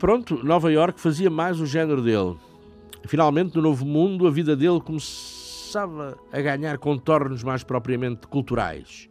Pronto, 0.05 0.45
Nova 0.45 0.71
York 0.71 1.01
fazia 1.01 1.31
mais 1.31 1.59
o 1.59 1.65
género 1.65 2.03
dele. 2.03 2.37
Finalmente, 3.07 3.57
no 3.57 3.63
Novo 3.63 3.87
Mundo, 3.87 4.27
a 4.27 4.31
vida 4.31 4.55
dele 4.55 4.79
começava 4.79 6.19
a 6.31 6.41
ganhar 6.43 6.77
contornos 6.77 7.43
mais 7.43 7.65
propriamente 7.65 8.27
culturais. 8.27 9.09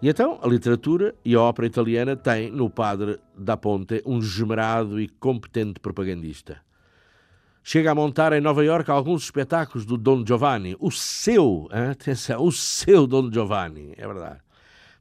E 0.00 0.08
então, 0.08 0.38
a 0.42 0.46
literatura 0.46 1.14
e 1.22 1.34
a 1.34 1.42
ópera 1.42 1.66
italiana 1.66 2.16
têm, 2.16 2.50
no 2.50 2.70
padre 2.70 3.20
da 3.36 3.54
Ponte, 3.54 4.02
um 4.06 4.18
esmerado 4.18 4.98
e 4.98 5.08
competente 5.08 5.78
propagandista. 5.78 6.62
Chega 7.62 7.90
a 7.90 7.94
montar 7.94 8.32
em 8.32 8.40
Nova 8.40 8.64
York 8.64 8.90
alguns 8.90 9.24
espetáculos 9.24 9.84
do 9.84 9.98
Don 9.98 10.24
Giovanni, 10.26 10.74
o 10.80 10.90
seu, 10.90 11.68
hein? 11.70 11.90
atenção, 11.90 12.42
o 12.42 12.50
seu 12.50 13.06
Don 13.06 13.30
Giovanni, 13.30 13.92
é 13.98 14.06
verdade. 14.06 14.40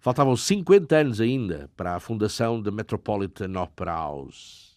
Faltavam 0.01 0.35
50 0.35 0.93
anos 0.97 1.21
ainda 1.21 1.69
para 1.77 1.95
a 1.95 1.99
fundação 2.01 2.61
da 2.61 2.71
Metropolitan 2.71 3.57
Opera 3.57 3.93
House. 3.93 4.70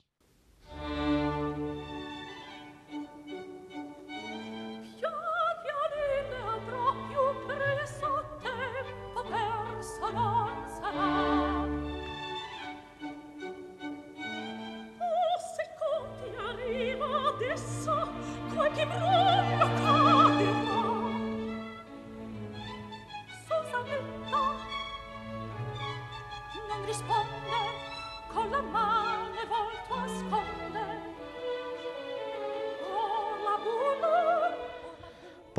thank 0.87 0.99
you 0.99 1.14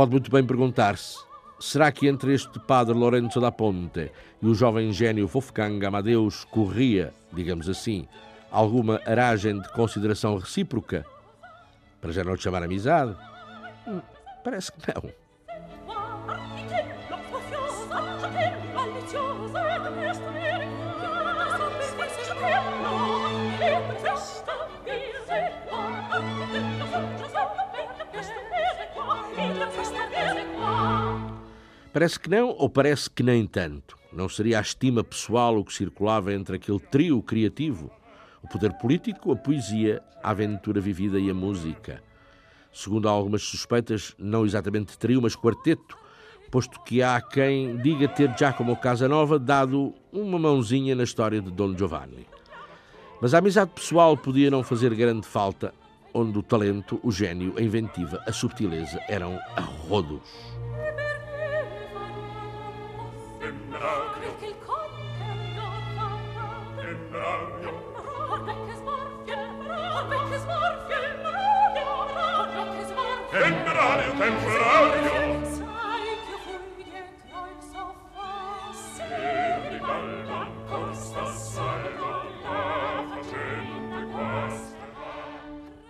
Pode 0.05 0.13
muito 0.13 0.29
bem 0.29 0.45
perguntar-se: 0.45 1.17
será 1.59 1.91
que 1.91 2.07
entre 2.07 2.31
este 2.31 2.59
padre 2.59 2.93
Lorenzo 2.93 3.41
da 3.41 3.51
Ponte 3.51 4.11
e 4.39 4.45
o 4.45 4.53
jovem 4.53 4.93
gênio 4.93 5.25
Wolfgang 5.25 5.83
Amadeus 5.83 6.43
corria, 6.43 7.11
digamos 7.33 7.67
assim, 7.67 8.07
alguma 8.51 9.01
aragem 9.03 9.59
de 9.59 9.67
consideração 9.73 10.37
recíproca? 10.37 11.03
Para 11.99 12.11
já 12.11 12.23
não 12.23 12.37
te 12.37 12.43
chamar 12.43 12.61
amizade? 12.61 13.15
Hum, 13.87 13.99
parece 14.43 14.71
que 14.73 14.93
não. 14.93 15.24
Parece 31.95 32.19
que 32.19 32.29
não, 32.29 32.49
ou 32.49 32.69
parece 32.69 33.09
que 33.09 33.23
nem 33.23 33.47
tanto. 33.47 33.97
Não 34.11 34.27
seria 34.27 34.57
a 34.57 34.61
estima 34.61 35.01
pessoal 35.01 35.57
o 35.57 35.63
que 35.63 35.73
circulava 35.73 36.33
entre 36.33 36.57
aquele 36.57 36.77
trio 36.77 37.21
criativo? 37.21 37.89
O 38.43 38.49
poder 38.49 38.73
político, 38.73 39.31
a 39.31 39.35
poesia, 39.37 40.03
a 40.21 40.31
aventura 40.31 40.81
vivida 40.81 41.17
e 41.17 41.29
a 41.29 41.33
música. 41.33 42.03
Segundo 42.69 43.07
algumas 43.07 43.43
suspeitas, 43.43 44.13
não 44.19 44.45
exatamente 44.45 44.97
trio, 44.97 45.21
mas 45.21 45.37
quarteto, 45.37 45.97
posto 46.51 46.81
que 46.81 47.01
há 47.01 47.21
quem 47.21 47.77
diga 47.77 48.09
ter 48.09 48.37
Giacomo 48.37 48.75
Casanova 48.75 49.39
dado 49.39 49.93
uma 50.11 50.37
mãozinha 50.37 50.95
na 50.95 51.03
história 51.05 51.41
de 51.41 51.49
Don 51.49 51.77
Giovanni. 51.77 52.27
Mas 53.21 53.33
a 53.33 53.37
amizade 53.37 53.71
pessoal 53.73 54.17
podia 54.17 54.51
não 54.51 54.63
fazer 54.63 54.93
grande 54.93 55.25
falta, 55.25 55.73
onde 56.13 56.37
o 56.37 56.43
talento, 56.43 56.99
o 57.01 57.09
gênio, 57.09 57.53
a 57.57 57.61
inventiva, 57.61 58.21
a 58.27 58.33
subtileza 58.33 58.99
eram 59.07 59.39
a 59.55 59.61
rodos. 59.61 60.29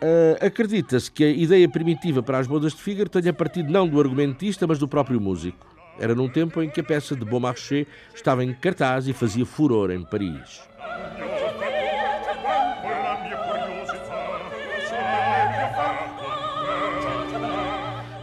Uh, 0.05 0.45
Acredita-se 0.45 1.11
que 1.11 1.23
a 1.23 1.29
ideia 1.29 1.69
primitiva 1.69 2.23
para 2.23 2.39
as 2.39 2.47
bodas 2.47 2.73
de 2.73 2.81
Fígaro 2.81 3.09
tenha 3.09 3.31
partido 3.31 3.71
não 3.71 3.87
do 3.87 3.99
argumentista, 3.99 4.65
mas 4.65 4.79
do 4.79 4.87
próprio 4.87 5.21
músico. 5.21 5.65
Era 5.99 6.15
num 6.15 6.27
tempo 6.27 6.61
em 6.63 6.69
que 6.69 6.81
a 6.81 6.83
peça 6.83 7.15
de 7.15 7.23
Beaumarchais 7.23 7.85
estava 8.13 8.43
em 8.43 8.53
cartaz 8.53 9.07
e 9.07 9.13
fazia 9.13 9.45
furor 9.45 9.91
em 9.91 10.03
Paris. 10.03 10.61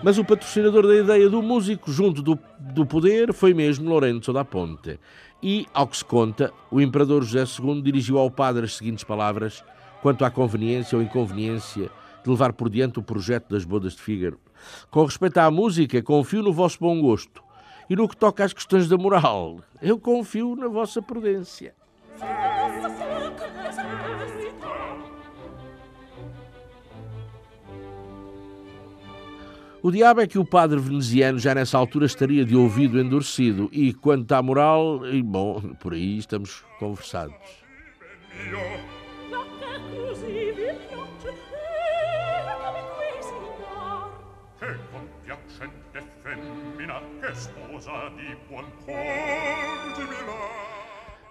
Mas 0.03 0.19
o 0.19 0.25
patrocinador 0.25 0.85
da 0.87 0.97
ideia 0.97 1.29
do 1.31 1.41
músico 1.41 1.93
junto 1.93 2.23
do, 2.23 2.37
do 2.59 2.85
poder 2.85 3.33
foi 3.33 3.55
mesmo 3.55 3.89
Lourenço 3.89 4.33
da 4.33 4.45
Ponte. 4.45 4.99
E, 5.41 5.67
ao 5.73 5.87
que 5.87 5.97
se 5.97 6.05
conta, 6.05 6.53
o 6.73 6.81
imperador 6.81 7.23
José 7.23 7.45
II 7.61 7.81
dirigiu 7.81 8.19
ao 8.19 8.29
padre 8.29 8.65
as 8.65 8.75
seguintes 8.77 9.05
palavras 9.05 9.63
quanto 10.01 10.25
à 10.25 10.31
conveniência 10.31 10.99
ou 10.99 11.05
inconveniência 11.05 11.89
de 12.25 12.31
levar 12.31 12.53
por 12.53 12.69
diante 12.69 12.99
o 12.99 13.03
projeto 13.03 13.51
das 13.51 13.65
bodas 13.65 13.95
de 13.95 14.03
Fígaro. 14.03 14.41
Com 14.91 15.05
respeito 15.05 15.39
à 15.39 15.49
música, 15.51 16.03
confio 16.03 16.43
no 16.43 16.53
vosso 16.53 16.79
bom 16.81 17.01
gosto. 17.01 17.43
E 17.89 17.95
no 17.95 18.09
que 18.09 18.17
toca 18.17 18.45
às 18.45 18.53
questões 18.53 18.89
da 18.89 18.97
moral, 18.97 19.61
eu 19.81 20.01
confio 20.01 20.57
na 20.57 20.67
vossa 20.67 21.01
prudência. 21.01 21.75
O 29.85 29.91
diabo 29.91 30.21
é 30.21 30.29
que 30.29 30.39
o 30.39 30.45
padre 30.45 30.79
veneziano 30.79 31.41
já 31.41 31.53
nessa 31.57 31.77
altura 31.77 32.07
estaria 32.07 32.45
de 32.45 32.55
ouvido 32.55 33.01
endurecido 33.01 33.69
e 33.73 33.93
quanto 33.93 34.31
à 34.31 34.41
moral, 34.41 35.05
e 35.05 35.21
bom, 35.21 35.61
por 35.81 35.93
aí 35.93 36.19
estamos 36.19 36.63
conversados. 36.79 37.35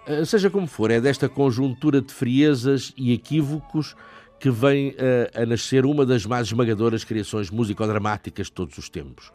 Eh, 0.06 0.24
seja 0.26 0.50
como 0.50 0.66
for, 0.66 0.90
é 0.90 1.00
desta 1.00 1.26
conjuntura 1.26 2.02
de 2.02 2.12
friezas 2.12 2.92
e 2.98 3.14
equívocos 3.14 3.96
que 4.42 4.50
vem 4.50 4.88
a, 4.98 5.38
eh, 5.38 5.42
a 5.42 5.46
nascer 5.46 5.86
uma 5.86 6.04
das 6.04 6.26
mais 6.26 6.48
esmagadoras 6.48 7.04
criações 7.04 7.48
musicodramáticas 7.48 8.48
de 8.48 8.52
todos 8.52 8.76
os 8.76 8.88
tempos. 8.88 9.30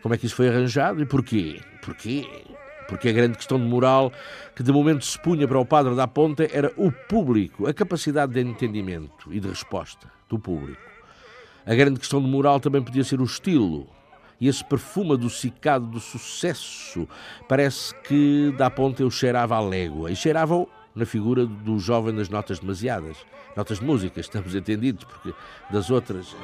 Como 0.00 0.14
é 0.14 0.16
que 0.16 0.24
isso 0.24 0.34
foi 0.34 0.48
arranjado 0.48 1.02
e 1.02 1.04
porquê? 1.04 1.60
Porquê? 1.82 2.26
Porque 2.88 3.10
a 3.10 3.12
grande 3.12 3.36
questão 3.36 3.58
de 3.58 3.66
moral 3.66 4.10
que 4.54 4.62
de 4.62 4.72
momento 4.72 5.04
se 5.04 5.20
punha 5.20 5.46
para 5.46 5.58
o 5.58 5.66
padre 5.66 5.94
da 5.94 6.08
ponta 6.08 6.48
era 6.50 6.72
o 6.78 6.90
público, 6.90 7.66
a 7.66 7.74
capacidade 7.74 8.32
de 8.32 8.40
entendimento 8.40 9.30
e 9.30 9.38
de 9.40 9.46
resposta 9.46 10.10
do 10.26 10.38
público. 10.38 10.80
A 11.66 11.74
grande 11.74 12.00
questão 12.00 12.22
de 12.22 12.26
moral 12.26 12.58
também 12.58 12.82
podia 12.82 13.04
ser 13.04 13.20
o 13.20 13.24
estilo, 13.24 13.86
e 14.40 14.48
esse 14.48 14.64
perfume 14.64 15.12
adocicado 15.12 15.84
do 15.84 16.00
sucesso 16.00 17.06
parece 17.46 17.94
que 18.04 18.54
da 18.56 18.70
ponta 18.70 19.02
eu 19.02 19.10
cheirava 19.10 19.54
a 19.54 19.60
légua, 19.60 20.10
e 20.10 20.16
cheirava 20.16 20.66
na 20.94 21.04
figura 21.04 21.44
do 21.44 21.78
jovem 21.78 22.14
das 22.14 22.30
notas 22.30 22.58
demasiadas. 22.58 23.18
Notas 23.56 23.80
de 23.80 23.86
música, 23.86 24.20
estamos 24.20 24.54
entendidos, 24.54 25.04
porque 25.04 25.32
das 25.70 25.90
outras. 25.90 26.36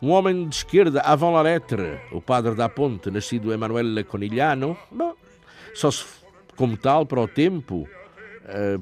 Um 0.00 0.10
homem 0.10 0.48
de 0.48 0.56
esquerda, 0.56 1.00
avant 1.00 1.34
la 1.34 1.42
lettre, 1.42 2.00
o 2.10 2.20
padre 2.20 2.54
da 2.54 2.68
Ponte, 2.68 3.10
nascido 3.10 3.52
Emanuele 3.52 4.02
Conigliano, 4.02 4.76
bom, 4.90 5.14
só 5.74 5.90
se, 5.92 6.04
como 6.56 6.76
tal, 6.76 7.06
para 7.06 7.20
o 7.20 7.28
tempo, 7.28 7.88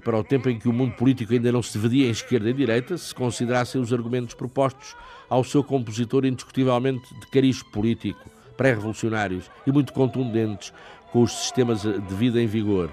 para 0.05 0.19
o 0.19 0.23
tempo 0.23 0.49
em 0.49 0.59
que 0.59 0.69
o 0.69 0.73
mundo 0.73 0.95
político 0.95 1.33
ainda 1.33 1.51
não 1.51 1.63
se 1.63 1.73
dividia 1.73 2.07
em 2.07 2.11
esquerda 2.11 2.49
e 2.49 2.53
direita, 2.53 2.97
se 2.97 3.15
considerassem 3.15 3.81
os 3.81 3.93
argumentos 3.93 4.35
propostos 4.35 4.95
ao 5.29 5.43
seu 5.43 5.65
compositor 5.65 6.25
indiscutivelmente 6.25 7.13
de 7.19 7.27
cariz 7.27 7.63
político, 7.63 8.31
pré-revolucionários 8.57 9.51
e 9.67 9.73
muito 9.73 9.93
contundentes 9.93 10.73
com 11.11 11.23
os 11.23 11.33
sistemas 11.33 11.83
de 11.83 12.15
vida 12.15 12.41
em 12.41 12.47
vigor. 12.47 12.93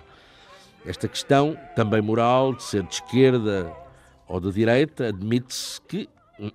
Esta 0.86 1.08
questão, 1.08 1.58
também 1.76 2.02
moral, 2.02 2.54
de 2.54 2.64
ser 2.64 2.84
de 2.84 2.96
esquerda 2.96 3.72
ou 4.28 4.40
de 4.40 4.52
direita, 4.52 5.08
admite-se 5.08 5.80
que, 5.82 6.10
hum, 6.40 6.52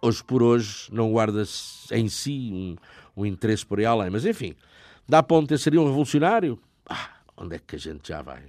hoje 0.00 0.22
por 0.22 0.42
hoje, 0.42 0.88
não 0.92 1.10
guarda 1.10 1.42
em 1.90 2.08
si 2.08 2.50
um, 2.52 2.76
um 3.16 3.26
interesse 3.26 3.66
por 3.66 3.80
aí 3.80 3.86
além. 3.86 4.10
Mas, 4.10 4.24
enfim, 4.24 4.54
dá 5.08 5.22
ponto 5.22 5.56
seria 5.58 5.80
um 5.80 5.86
revolucionário? 5.86 6.58
Ah, 6.88 7.10
onde 7.36 7.56
é 7.56 7.58
que 7.58 7.74
a 7.74 7.78
gente 7.78 8.08
já 8.08 8.22
vai? 8.22 8.44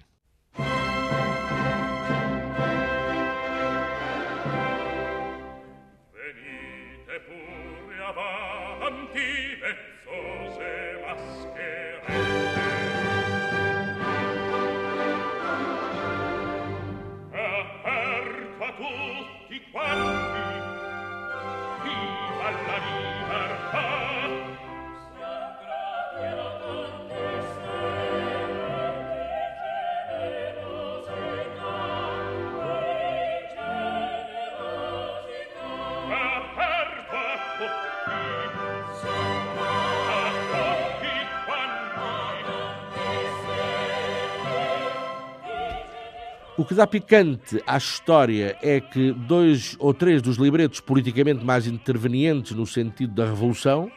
O 46.63 46.65
que 46.65 46.73
dá 46.73 46.87
picante 46.87 47.61
à 47.67 47.75
história 47.75 48.57
é 48.61 48.79
que 48.79 49.11
dois 49.11 49.75
ou 49.79 49.93
três 49.93 50.21
dos 50.21 50.37
libretos 50.37 50.79
politicamente 50.79 51.43
mais 51.43 51.67
intervenientes 51.67 52.53
no 52.53 52.65
sentido 52.65 53.13
da 53.13 53.25
revolução 53.25 53.91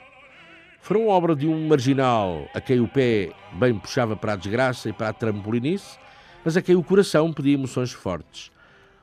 foram 0.80 1.06
obra 1.06 1.36
de 1.36 1.46
um 1.46 1.68
marginal 1.68 2.50
a 2.52 2.60
quem 2.60 2.80
o 2.80 2.88
pé 2.88 3.30
bem 3.52 3.78
puxava 3.78 4.16
para 4.16 4.32
a 4.32 4.36
desgraça 4.36 4.88
e 4.88 4.92
para 4.92 5.10
a 5.10 5.12
trampolinice, 5.12 5.96
mas 6.44 6.56
a 6.56 6.60
quem 6.60 6.74
o 6.74 6.82
coração 6.82 7.32
pedia 7.32 7.54
emoções 7.54 7.92
fortes. 7.92 8.50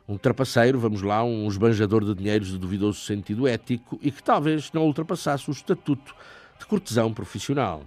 Um 0.10 0.18
trapaceiro, 0.18 0.78
vamos 0.78 1.02
lá, 1.02 1.24
um 1.24 1.48
esbanjador 1.48 2.04
de 2.04 2.14
dinheiros 2.16 2.50
de 2.50 2.58
duvidoso 2.58 3.00
sentido 3.00 3.48
ético 3.48 3.98
e 4.02 4.12
que 4.12 4.22
talvez 4.22 4.74
não 4.74 4.82
ultrapassasse 4.82 5.50
o 5.50 5.54
estatuto 5.54 6.14
de 6.60 6.66
cortesão 6.66 7.14
profissional. 7.14 7.86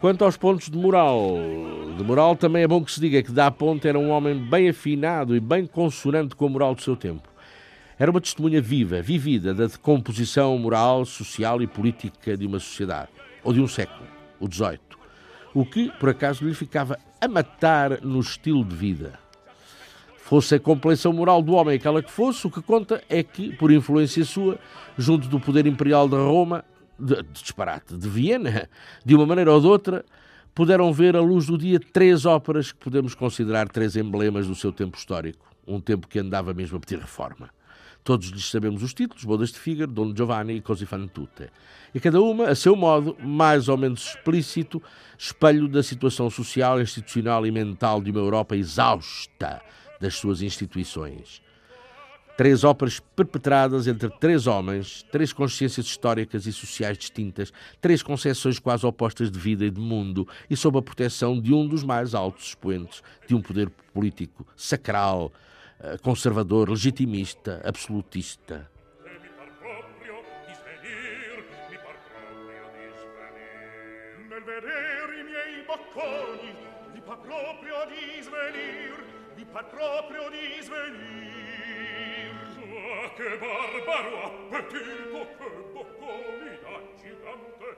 Quanto 0.00 0.24
aos 0.24 0.36
pontos 0.36 0.70
de 0.70 0.78
moral, 0.78 1.34
de 1.96 2.04
moral 2.04 2.36
também 2.36 2.62
é 2.62 2.68
bom 2.68 2.84
que 2.84 2.92
se 2.92 3.00
diga 3.00 3.20
que 3.20 3.32
Dá 3.32 3.50
Ponte 3.50 3.88
era 3.88 3.98
um 3.98 4.10
homem 4.10 4.38
bem 4.38 4.68
afinado 4.68 5.34
e 5.34 5.40
bem 5.40 5.66
consonante 5.66 6.36
com 6.36 6.46
a 6.46 6.48
moral 6.48 6.72
do 6.72 6.82
seu 6.82 6.94
tempo. 6.94 7.28
Era 7.98 8.08
uma 8.08 8.20
testemunha 8.20 8.62
viva, 8.62 9.02
vivida 9.02 9.52
da 9.52 9.66
decomposição 9.66 10.56
moral, 10.56 11.04
social 11.04 11.60
e 11.60 11.66
política 11.66 12.36
de 12.36 12.46
uma 12.46 12.60
sociedade, 12.60 13.08
ou 13.42 13.52
de 13.52 13.60
um 13.60 13.66
século, 13.66 14.06
o 14.38 14.46
XVIII, 14.46 14.78
o 15.52 15.66
que, 15.66 15.90
por 15.98 16.10
acaso, 16.10 16.46
lhe 16.46 16.54
ficava 16.54 16.96
a 17.20 17.26
matar 17.26 18.00
no 18.00 18.20
estilo 18.20 18.64
de 18.64 18.76
vida. 18.76 19.18
Fosse 20.16 20.54
a 20.54 20.60
complexão 20.60 21.12
moral 21.12 21.42
do 21.42 21.54
homem 21.54 21.74
aquela 21.74 22.04
que 22.04 22.10
fosse, 22.12 22.46
o 22.46 22.50
que 22.52 22.62
conta 22.62 23.02
é 23.08 23.24
que, 23.24 23.52
por 23.56 23.72
influência 23.72 24.24
sua, 24.24 24.60
junto 24.96 25.26
do 25.26 25.40
poder 25.40 25.66
imperial 25.66 26.08
de 26.08 26.14
Roma, 26.14 26.64
de, 26.98 27.22
disparate, 27.32 27.96
de 27.96 28.08
Viena, 28.08 28.68
de 29.04 29.14
uma 29.14 29.26
maneira 29.26 29.52
ou 29.52 29.60
de 29.60 29.66
outra, 29.66 30.04
puderam 30.54 30.92
ver 30.92 31.16
à 31.16 31.20
luz 31.20 31.46
do 31.46 31.56
dia 31.56 31.78
três 31.78 32.26
óperas 32.26 32.72
que 32.72 32.78
podemos 32.78 33.14
considerar 33.14 33.68
três 33.68 33.96
emblemas 33.96 34.46
do 34.46 34.54
seu 34.54 34.72
tempo 34.72 34.96
histórico, 34.96 35.46
um 35.66 35.80
tempo 35.80 36.08
que 36.08 36.18
andava 36.18 36.52
mesmo 36.52 36.76
a 36.76 36.80
pedir 36.80 36.98
reforma. 36.98 37.50
Todos 38.02 38.28
lhes 38.30 38.50
sabemos 38.50 38.82
os 38.82 38.94
títulos, 38.94 39.24
Bodas 39.24 39.52
de 39.52 39.58
Fígaro, 39.58 39.92
Don 39.92 40.14
Giovanni 40.16 40.54
e 40.54 40.60
Così 40.62 40.86
fan 40.86 41.06
tutte. 41.08 41.50
E 41.94 42.00
cada 42.00 42.20
uma, 42.20 42.48
a 42.48 42.54
seu 42.54 42.74
modo, 42.74 43.16
mais 43.22 43.68
ou 43.68 43.76
menos 43.76 44.14
explícito, 44.14 44.82
espelho 45.18 45.68
da 45.68 45.82
situação 45.82 46.30
social, 46.30 46.80
institucional 46.80 47.46
e 47.46 47.50
mental 47.50 48.00
de 48.00 48.10
uma 48.10 48.20
Europa 48.20 48.56
exausta 48.56 49.60
das 50.00 50.14
suas 50.14 50.40
instituições. 50.40 51.42
Três 52.38 52.62
óperas 52.62 53.00
perpetradas 53.16 53.88
entre 53.88 54.08
três 54.08 54.46
homens, 54.46 55.04
três 55.10 55.32
consciências 55.32 55.84
históricas 55.86 56.46
e 56.46 56.52
sociais 56.52 56.96
distintas, 56.96 57.52
três 57.80 58.00
concepções 58.00 58.60
quase 58.60 58.86
opostas 58.86 59.28
de 59.28 59.36
vida 59.36 59.64
e 59.64 59.70
de 59.72 59.80
mundo, 59.80 60.24
e 60.48 60.56
sob 60.56 60.78
a 60.78 60.82
proteção 60.82 61.40
de 61.40 61.52
um 61.52 61.66
dos 61.66 61.82
mais 61.82 62.14
altos 62.14 62.50
expoentes 62.50 63.02
de 63.26 63.34
um 63.34 63.42
poder 63.42 63.68
político 63.92 64.46
sacral, 64.56 65.32
eh, 65.80 65.98
conservador, 65.98 66.70
legitimista, 66.70 67.60
absolutista. 67.64 68.70
Proprio 77.24 77.86
di 77.88 78.22
svenir, 78.22 78.94
mi 79.36 79.44
par 79.44 79.64
proprio 79.64 80.30
di 80.30 80.62
svenir 80.62 81.37
che 83.16 83.38
barbaro 83.38 84.22
appetito 84.24 85.20
che 85.36 85.48
bocconi 85.72 86.52
da 86.62 86.76
gigante 86.96 87.68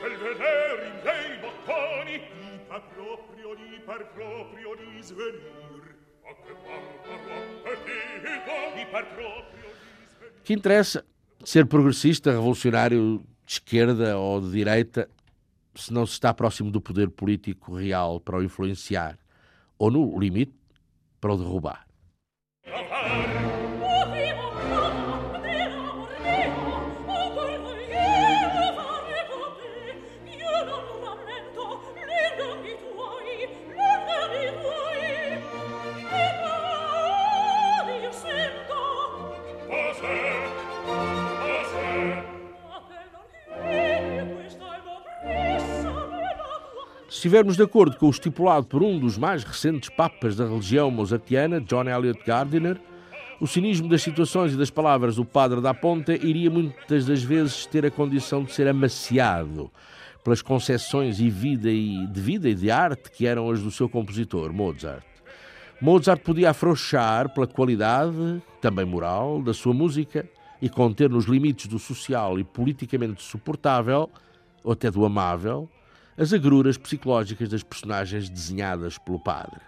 quel 0.00 0.16
vedere 0.16 0.86
in 0.86 0.96
lei 1.04 1.38
bocconi 1.38 2.20
par 2.68 2.82
proprio 2.94 3.56
par 3.84 4.06
proprio 4.12 4.74
di 4.76 5.02
svenir 5.02 5.96
che 6.44 6.54
barbaro 6.64 7.30
appetito 7.64 8.90
par 8.90 9.06
proprio 9.14 9.68
di 9.94 10.06
svenir 10.06 10.42
que 10.44 10.52
interessa 10.52 11.04
ser 11.44 11.66
progressista, 11.66 12.30
revolucionário 12.32 13.18
de 13.46 13.52
esquerda 13.52 14.16
ou 14.18 14.40
de 14.40 14.50
direita 14.50 15.08
se 15.74 15.92
não 15.92 16.04
se 16.04 16.12
está 16.12 16.34
próximo 16.34 16.70
do 16.70 16.80
poder 16.80 17.08
político 17.08 17.74
real 17.74 18.20
para 18.20 18.36
o 18.36 18.42
influenciar 18.42 19.16
ou, 19.78 19.90
no 19.90 20.18
limite, 20.18 20.52
para 21.20 21.32
o 21.32 21.36
derrubar. 21.38 21.86
Se 22.64 23.47
estivermos 47.18 47.56
de 47.56 47.64
acordo 47.64 47.96
com 47.96 48.06
o 48.06 48.10
estipulado 48.10 48.66
por 48.66 48.80
um 48.80 48.96
dos 48.96 49.18
mais 49.18 49.42
recentes 49.42 49.90
papas 49.90 50.36
da 50.36 50.46
religião 50.46 50.88
mozartiana, 50.88 51.60
John 51.60 51.88
Eliot 51.88 52.22
Gardiner, 52.24 52.80
o 53.40 53.46
cinismo 53.46 53.88
das 53.88 54.02
situações 54.02 54.52
e 54.52 54.56
das 54.56 54.70
palavras 54.70 55.16
do 55.16 55.24
padre 55.24 55.60
da 55.60 55.74
Ponte 55.74 56.12
iria 56.12 56.48
muitas 56.48 57.06
das 57.06 57.20
vezes 57.20 57.66
ter 57.66 57.84
a 57.84 57.90
condição 57.90 58.44
de 58.44 58.52
ser 58.52 58.68
amaciado 58.68 59.68
pelas 60.22 60.44
e 61.08 61.10
de 61.10 61.30
vida 62.20 62.48
e 62.48 62.54
de 62.54 62.70
arte 62.70 63.10
que 63.10 63.26
eram 63.26 63.50
as 63.50 63.60
do 63.60 63.70
seu 63.72 63.88
compositor, 63.88 64.52
Mozart. 64.52 65.04
Mozart 65.80 66.22
podia 66.22 66.50
afrouxar 66.50 67.34
pela 67.34 67.48
qualidade, 67.48 68.40
também 68.60 68.84
moral, 68.84 69.42
da 69.42 69.52
sua 69.52 69.74
música 69.74 70.24
e 70.62 70.68
conter 70.68 71.10
nos 71.10 71.24
limites 71.24 71.66
do 71.66 71.80
social 71.80 72.38
e 72.38 72.44
politicamente 72.44 73.24
suportável, 73.24 74.08
ou 74.62 74.72
até 74.72 74.88
do 74.88 75.04
amável, 75.04 75.68
as 76.18 76.32
agruras 76.32 76.76
psicológicas 76.76 77.48
das 77.48 77.62
personagens 77.62 78.28
desenhadas 78.28 78.98
pelo 78.98 79.20
padre. 79.20 79.60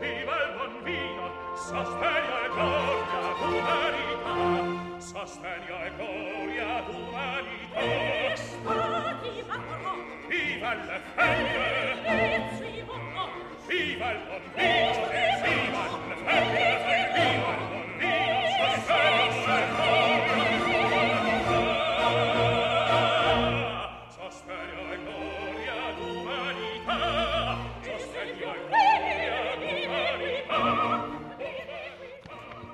viva 0.00 0.34
il 0.44 0.52
buon 0.56 0.82
vino, 0.82 1.30
sostegno 1.54 2.36
e 2.44 2.48
gloria 2.54 3.22
d'umanità, 3.40 4.98
sostegno 4.98 5.76
e 5.84 5.90
gloria 5.96 6.82
d'umanità. 6.86 7.80
E 7.80 8.36
stati 8.36 9.44
amorò, 9.48 9.94
viva 10.28 10.74
le 10.74 11.00
felle, 11.14 11.66
e 12.04 12.40
viva 13.66 14.10
il 14.12 14.20
buon 14.26 14.42
vino, 14.54 15.06
viva 15.42 15.82
le 16.06 16.14
felle, 16.24 16.97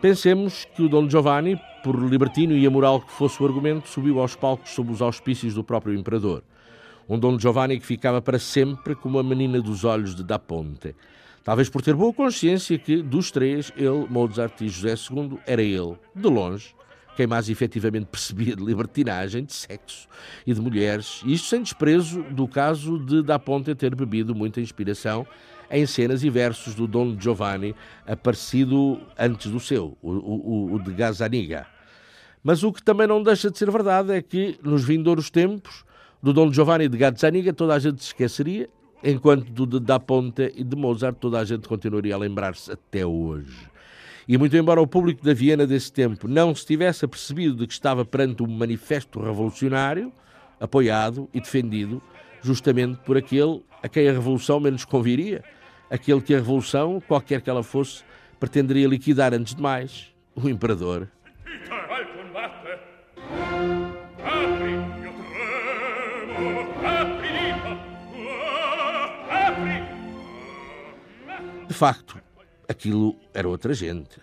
Pensemos 0.05 0.67
que 0.77 0.83
o 0.83 0.89
Dom 0.91 1.09
Giovanni, 1.09 1.59
por 1.83 1.99
libertino 1.99 2.55
e 2.55 2.67
amoral 2.67 3.01
que 3.01 3.11
fosse 3.11 3.43
o 3.43 3.47
argumento, 3.47 3.89
subiu 3.89 4.21
aos 4.21 4.37
palcos 4.37 4.73
sob 4.73 4.93
os 4.93 5.01
auspícios 5.01 5.55
do 5.55 5.65
próprio 5.65 5.95
imperador. 5.95 6.45
Um 7.09 7.19
Dom 7.19 7.39
Giovanni 7.39 7.81
que 7.81 7.87
ficava 7.87 8.21
para 8.21 8.39
sempre 8.39 8.95
como 8.95 9.19
a 9.19 9.23
menina 9.23 9.63
dos 9.63 9.83
olhos 9.83 10.15
de 10.15 10.23
Da 10.23 10.39
Ponte. 10.39 10.95
Talvez 11.43 11.71
por 11.71 11.81
ter 11.81 11.95
boa 11.95 12.13
consciência 12.13 12.79
que, 12.79 13.01
dos 13.03 13.31
três, 13.31 13.73
ele, 13.79 14.07
Mozart 14.11 14.61
e 14.61 14.69
José 14.69 14.95
II, 15.11 15.39
era 15.47 15.63
ele, 15.63 15.97
de 16.15 16.29
longe, 16.29 16.75
quem 17.17 17.27
mais 17.27 17.49
efetivamente 17.49 18.05
percebia 18.13 18.55
de 18.55 18.63
libertinagem, 18.63 19.43
de 19.43 19.55
sexo 19.55 20.07
e 20.47 20.53
de 20.53 20.61
mulheres, 20.61 21.23
isto 21.25 21.49
sem 21.49 21.63
desprezo 21.63 22.23
do 22.25 22.47
caso 22.47 22.99
de 22.99 23.23
Da 23.23 23.39
Ponte 23.39 23.75
ter 23.75 23.95
bebido 23.95 24.35
muita 24.35 24.61
inspiração 24.61 25.27
em 25.71 25.87
cenas 25.87 26.23
e 26.23 26.31
versos 26.31 26.75
do 26.75 26.87
Dom 26.87 27.17
Giovanni, 27.19 27.75
aparecido 28.07 29.01
antes 29.19 29.51
do 29.51 29.61
seu, 29.61 29.97
o, 30.03 30.11
o, 30.11 30.75
o 30.75 30.83
de 30.83 30.93
Gazzaniga. 30.93 31.67
Mas 32.43 32.62
o 32.62 32.73
que 32.73 32.83
também 32.83 33.07
não 33.07 33.23
deixa 33.23 33.51
de 33.51 33.59
ser 33.59 33.71
verdade 33.71 34.12
é 34.12 34.21
que, 34.21 34.59
nos 34.62 34.85
vindouros 34.85 35.31
tempos, 35.31 35.85
do 36.23 36.33
Dom 36.33 36.53
Giovanni 36.53 36.89
de 36.89 36.97
Gazzaniga 36.97 37.53
toda 37.53 37.75
a 37.75 37.79
gente 37.79 38.03
se 38.03 38.09
esqueceria, 38.09 38.69
enquanto 39.03 39.51
do 39.51 39.67
de 39.67 39.79
Da 39.79 40.01
Ponte 40.01 40.53
e 40.57 40.65
de 40.65 40.77
Mozart 40.77 41.17
toda 41.19 41.39
a 41.39 41.45
gente 41.45 41.69
continuaria 41.69 42.15
a 42.15 42.19
lembrar-se 42.19 42.73
até 42.73 43.05
hoje. 43.05 43.69
E 44.27 44.39
muito 44.39 44.57
embora 44.57 44.81
o 44.81 44.87
público 44.87 45.23
da 45.23 45.35
Viena 45.35 45.67
desse 45.67 45.93
tempo 45.93 46.27
não 46.27 46.55
se 46.55 46.65
tivesse 46.65 47.05
apercebido 47.05 47.57
de 47.57 47.67
que 47.67 47.75
estava 47.75 48.07
perante 48.07 48.43
um 48.43 48.47
manifesto 48.47 49.21
revolucionário, 49.21 50.11
apoiado 50.59 51.29
e 51.35 51.41
defendido 51.41 52.03
justamente 52.45 52.99
por 52.99 53.16
aquele 53.16 53.64
a 53.82 53.88
quem 53.88 54.09
a 54.09 54.12
revolução 54.12 54.61
menos 54.61 54.84
conviria, 54.84 55.42
aquele 55.90 56.20
que 56.20 56.34
a 56.34 56.38
revolução, 56.38 57.01
qualquer 57.01 57.40
que 57.40 57.51
ela 57.51 57.62
fosse, 57.62 58.05
pretenderia 58.38 58.86
liquidar 58.86 59.32
antes 59.34 59.55
de 59.55 59.62
mais, 59.62 60.14
o 60.34 60.49
imperador. 60.49 61.09
De 71.66 71.74
facto, 71.74 72.22
aquilo 72.68 73.16
era 73.32 73.49
outra 73.49 73.74
gente. 73.74 74.20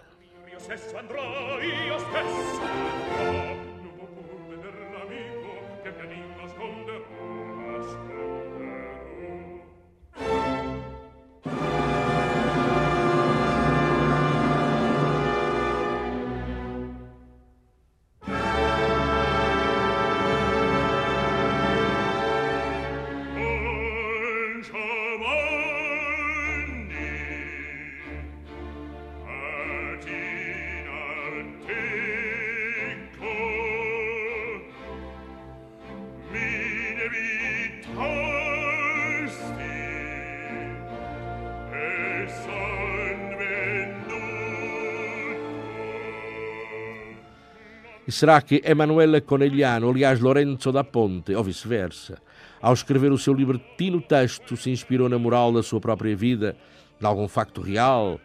Será 48.12 48.42
que 48.42 48.62
Emanuele 48.66 49.22
Conegliano, 49.22 49.90
aliás 49.90 50.20
Lorenzo 50.20 50.72
da 50.72 50.84
Ponte, 50.84 51.34
ou 51.34 51.44
vice-versa, 51.44 52.18
ao 52.62 52.74
escrever 52.74 53.12
o 53.12 53.18
seu 53.18 53.34
libertino 53.34 54.02
texto, 54.02 54.58
se 54.58 54.70
inspirou 54.70 55.10
na 55.10 55.18
moral 55.18 55.52
da 55.54 55.64
sua 55.64 55.80
própria 55.80 56.16
vida, 56.16 56.56
de 57.00 57.06
algum 57.06 57.28
facto 57.28 57.62
real, 57.62 58.20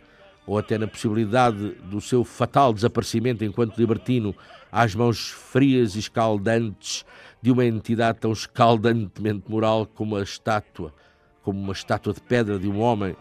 ou 0.46 0.58
até 0.58 0.78
na 0.78 0.86
possibilidade 0.86 1.72
do 1.84 2.00
seu 2.00 2.24
fatal 2.24 2.72
desaparecimento 2.72 3.44
enquanto 3.44 3.78
libertino 3.78 4.34
às 4.70 4.94
mãos 4.94 5.30
frias 5.30 5.96
e 5.96 5.98
escaldantes 5.98 7.04
de 7.42 7.50
uma 7.50 7.64
entidade 7.64 8.18
tão 8.20 8.32
escaldantemente 8.32 9.50
moral 9.50 9.86
como 9.86 10.16
a 10.16 10.22
estátua, 10.22 10.94
como 11.42 11.58
uma 11.58 11.72
estátua 11.72 12.12
de 12.12 12.20
pedra 12.20 12.58
de 12.58 12.68
um 12.68 12.80
homem 12.80 13.16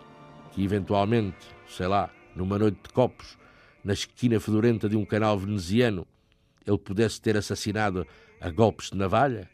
que 0.52 0.64
eventualmente, 0.64 1.38
sei 1.68 1.88
lá, 1.88 2.10
numa 2.36 2.58
noite 2.58 2.78
de 2.84 2.94
copos, 2.94 3.38
na 3.84 3.94
esquina 3.94 4.40
fedorenta 4.40 4.90
de 4.90 4.96
um 4.96 5.06
canal 5.06 5.38
veneziano, 5.38 6.08
ele 6.66 6.78
pudesse 6.78 7.22
ter 7.22 7.38
assassinado 7.38 8.08
a 8.42 8.50
golpes 8.50 8.90
de 8.90 8.98
navalha? 8.98 9.50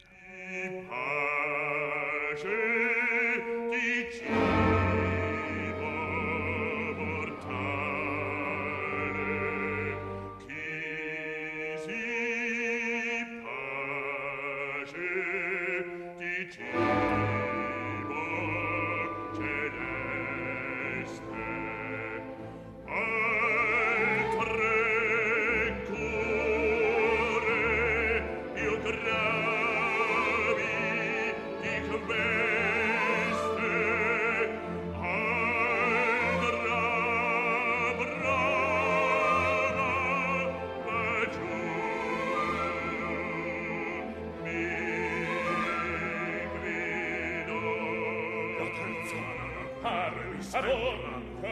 savonte 50.52 51.46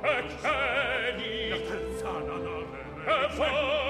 e 0.00 0.26
che 0.40 1.14
li 1.16 1.50
e 3.04 3.28
folle 3.30 3.81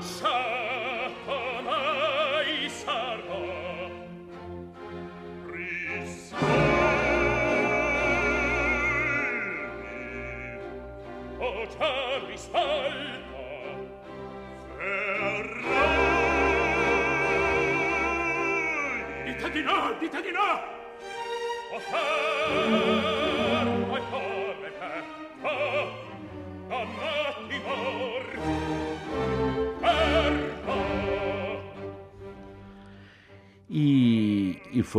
So 0.00 0.49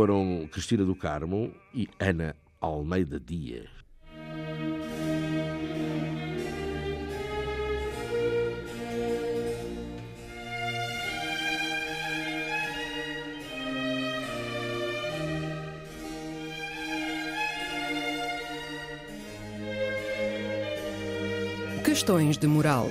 foram 0.02 0.48
Cristina 0.50 0.84
do 0.84 0.96
Carmo 0.96 1.54
e 1.72 1.88
Ana 2.00 2.34
Almeida 2.60 3.20
Dias. 3.20 3.68
Questões 21.84 22.36
de 22.36 22.48
moral. 22.48 22.90